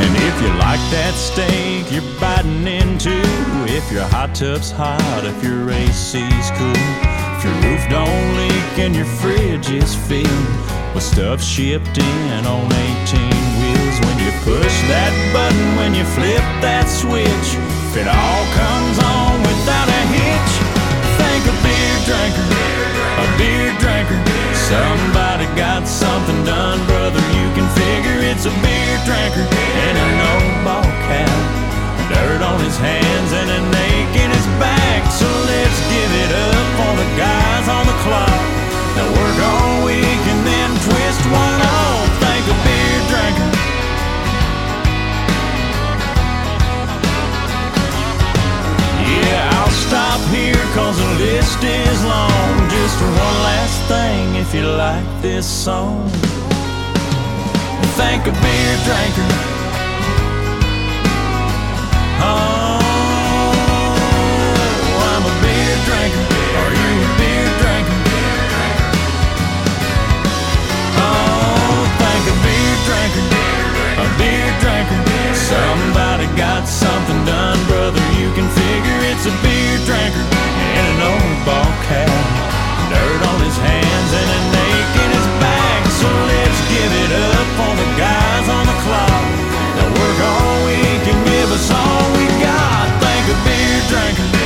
And 0.00 0.12
if 0.28 0.36
you 0.42 0.50
like 0.58 0.82
that 0.94 1.14
steak 1.14 1.90
you're 1.92 2.20
biting 2.20 2.66
into, 2.66 3.16
if 3.66 3.90
your 3.90 4.04
hot 4.04 4.34
tub's 4.34 4.70
hot, 4.70 5.24
if 5.24 5.42
your 5.42 5.70
AC's 5.70 6.50
cool, 6.56 6.82
if 7.36 7.44
your 7.44 7.54
roof 7.64 7.82
don't 7.88 8.36
leak 8.36 8.78
and 8.78 8.94
your 8.94 9.06
fridge 9.06 9.70
is 9.70 9.94
filled 9.94 10.67
with 10.98 11.06
stuff 11.06 11.40
shipped 11.40 11.96
in 11.98 12.42
on 12.42 12.66
18 12.66 13.22
wheels, 13.62 13.96
when 14.02 14.18
you 14.18 14.34
push 14.42 14.74
that 14.90 15.14
button, 15.30 15.66
when 15.78 15.94
you 15.94 16.02
flip 16.18 16.42
that 16.58 16.90
switch, 16.90 17.48
if 17.86 18.02
it 18.02 18.08
all 18.10 18.44
comes 18.58 18.98
on 18.98 19.38
without 19.46 19.86
a 19.86 20.02
hitch, 20.10 20.54
thank 21.22 21.42
a 21.46 21.54
beer 21.62 21.96
drinker, 22.02 22.46
a 23.14 23.26
beer 23.38 23.70
drinker. 23.78 24.18
Somebody 24.66 25.46
got 25.54 25.86
something 25.86 26.42
done, 26.42 26.82
brother. 26.90 27.22
You 27.30 27.46
can 27.54 27.68
figure 27.78 28.18
it's 28.26 28.50
a 28.50 28.54
beer 28.58 28.96
drinker 29.06 29.46
in 29.46 29.94
an 29.94 30.14
old 30.18 30.56
ball 30.66 30.90
cap, 31.06 31.30
dirt 32.10 32.42
on 32.42 32.58
his 32.66 32.74
hands 32.74 33.30
and 33.38 33.46
an 33.46 33.66
ache 33.70 34.16
in 34.18 34.30
his 34.34 34.48
back. 34.58 35.06
So 35.14 35.30
let's 35.30 35.78
give 35.94 36.10
it 36.26 36.32
up 36.34 36.66
for 36.74 36.92
the 36.98 37.08
guys 37.14 37.66
on 37.70 37.86
the 37.86 37.98
clock 38.02 38.42
that 38.98 39.06
work 39.14 39.38
all 39.46 39.86
week 39.86 40.22
and 40.26 40.42
then 40.42 40.67
twist 40.86 41.22
one 41.26 41.60
off. 41.60 42.08
Thank 42.24 42.44
a 42.46 42.56
beer 42.64 42.98
drinker. 43.10 43.50
Yeah, 49.10 49.50
I'll 49.56 49.76
stop 49.86 50.20
here 50.30 50.64
cause 50.76 50.98
the 50.98 51.10
list 51.24 51.62
is 51.64 52.04
long. 52.04 52.54
Just 52.70 53.00
one 53.00 53.38
last 53.48 53.78
thing 53.88 54.34
if 54.36 54.54
you 54.54 54.62
like 54.62 55.08
this 55.22 55.46
song. 55.46 56.08
Thank 57.96 58.26
a 58.26 58.32
beer 58.42 58.74
drinker. 58.86 59.28
Oh, 62.20 62.57
beer 74.18 74.50
drinker. 74.60 75.00
Somebody 75.32 76.26
got 76.36 76.66
something 76.68 77.24
done, 77.24 77.58
brother. 77.70 78.02
You 78.20 78.28
can 78.34 78.48
figure 78.50 78.98
it's 79.08 79.24
a 79.24 79.34
beer 79.40 79.78
drinker 79.88 80.26
in 80.76 80.84
an 80.92 80.98
old 81.00 81.38
ball 81.46 81.72
cap. 81.86 82.10
Dirt 82.90 83.22
on 83.30 83.38
his 83.46 83.56
hands 83.56 84.10
and 84.12 84.28
an 84.28 84.46
ache 84.68 84.96
in 85.04 85.10
his 85.14 85.28
back. 85.40 85.80
So 86.02 86.08
let's 86.10 86.60
give 86.68 86.92
it 87.04 87.10
up 87.32 87.46
for 87.56 87.72
the 87.78 87.88
guys 87.96 88.46
on 88.50 88.64
the 88.66 88.78
clock. 88.84 89.24
They'll 89.78 89.94
work 89.94 90.18
all 90.20 90.56
week 90.66 91.04
and 91.08 91.20
give 91.24 91.48
us 91.54 91.70
all 91.70 92.04
we 92.18 92.26
got. 92.42 92.86
Thank 93.00 93.24
a 93.32 93.36
beer 93.46 93.80
drinker. 93.88 94.37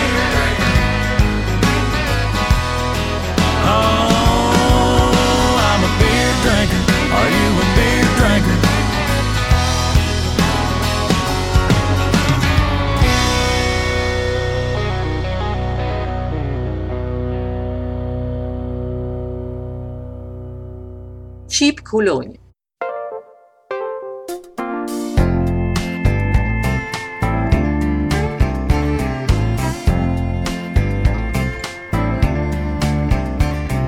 Cheap 21.62 21.84
Cologne. 21.84 22.38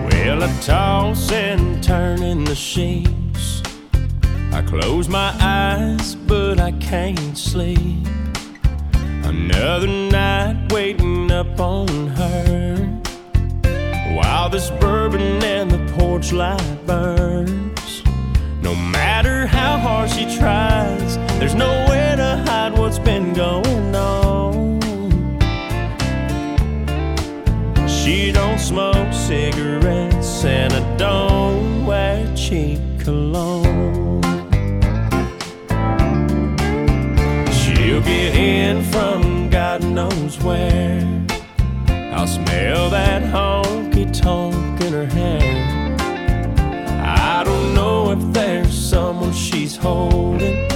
Well, 0.06 0.44
I 0.44 0.60
toss 0.60 1.32
and 1.32 1.82
turn 1.82 2.22
in 2.22 2.44
the 2.44 2.54
sheets. 2.54 3.60
I 4.52 4.62
close 4.62 5.08
my 5.08 5.34
eyes, 5.40 6.14
but 6.14 6.60
I 6.60 6.70
can't 6.78 7.36
sleep. 7.36 8.06
Another 9.24 9.88
night 9.88 10.70
waiting 10.70 11.28
up 11.32 11.58
on 11.58 11.88
her. 12.06 12.93
While 14.14 14.48
this 14.48 14.70
bourbon 14.70 15.42
and 15.42 15.68
the 15.68 15.92
porch 15.94 16.32
light 16.32 16.86
burns. 16.86 18.04
No 18.62 18.72
matter 18.76 19.44
how 19.44 19.76
hard 19.76 20.08
she 20.08 20.24
tries, 20.38 21.16
there's 21.40 21.56
nowhere 21.56 22.14
to 22.14 22.44
hide 22.46 22.78
what's 22.78 23.00
been 23.00 23.32
going 23.32 23.94
on. 23.96 24.80
She 27.88 28.30
don't 28.30 28.60
smoke 28.60 29.12
cigarettes 29.12 30.44
and 30.44 30.72
I 30.72 30.96
don't 30.96 31.84
wear 31.84 32.32
cheap 32.36 32.78
cologne. 33.00 34.22
She'll 37.50 38.00
get 38.02 38.36
in 38.36 38.84
from 38.84 39.50
God 39.50 39.82
knows 39.82 40.38
where. 40.40 41.02
I'll 41.88 42.28
smell 42.28 42.90
that 42.90 43.22
in 43.22 43.73
hair. 45.06 45.96
I 47.00 47.42
don't 47.44 47.74
know 47.74 48.12
if 48.12 48.32
there's 48.32 48.72
someone 48.72 49.32
she's 49.32 49.76
holding, 49.76 50.68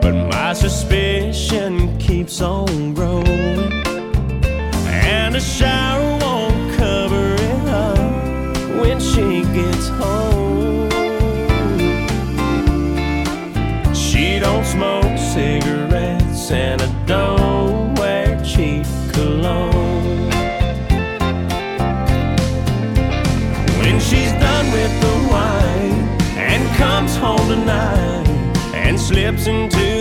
but 0.00 0.14
my 0.30 0.52
suspicion 0.52 1.98
keeps 1.98 2.40
on 2.40 2.94
growing. 2.94 3.72
And 4.86 5.36
a 5.36 5.40
shower 5.40 6.17
slips 29.18 29.48
into 29.48 29.97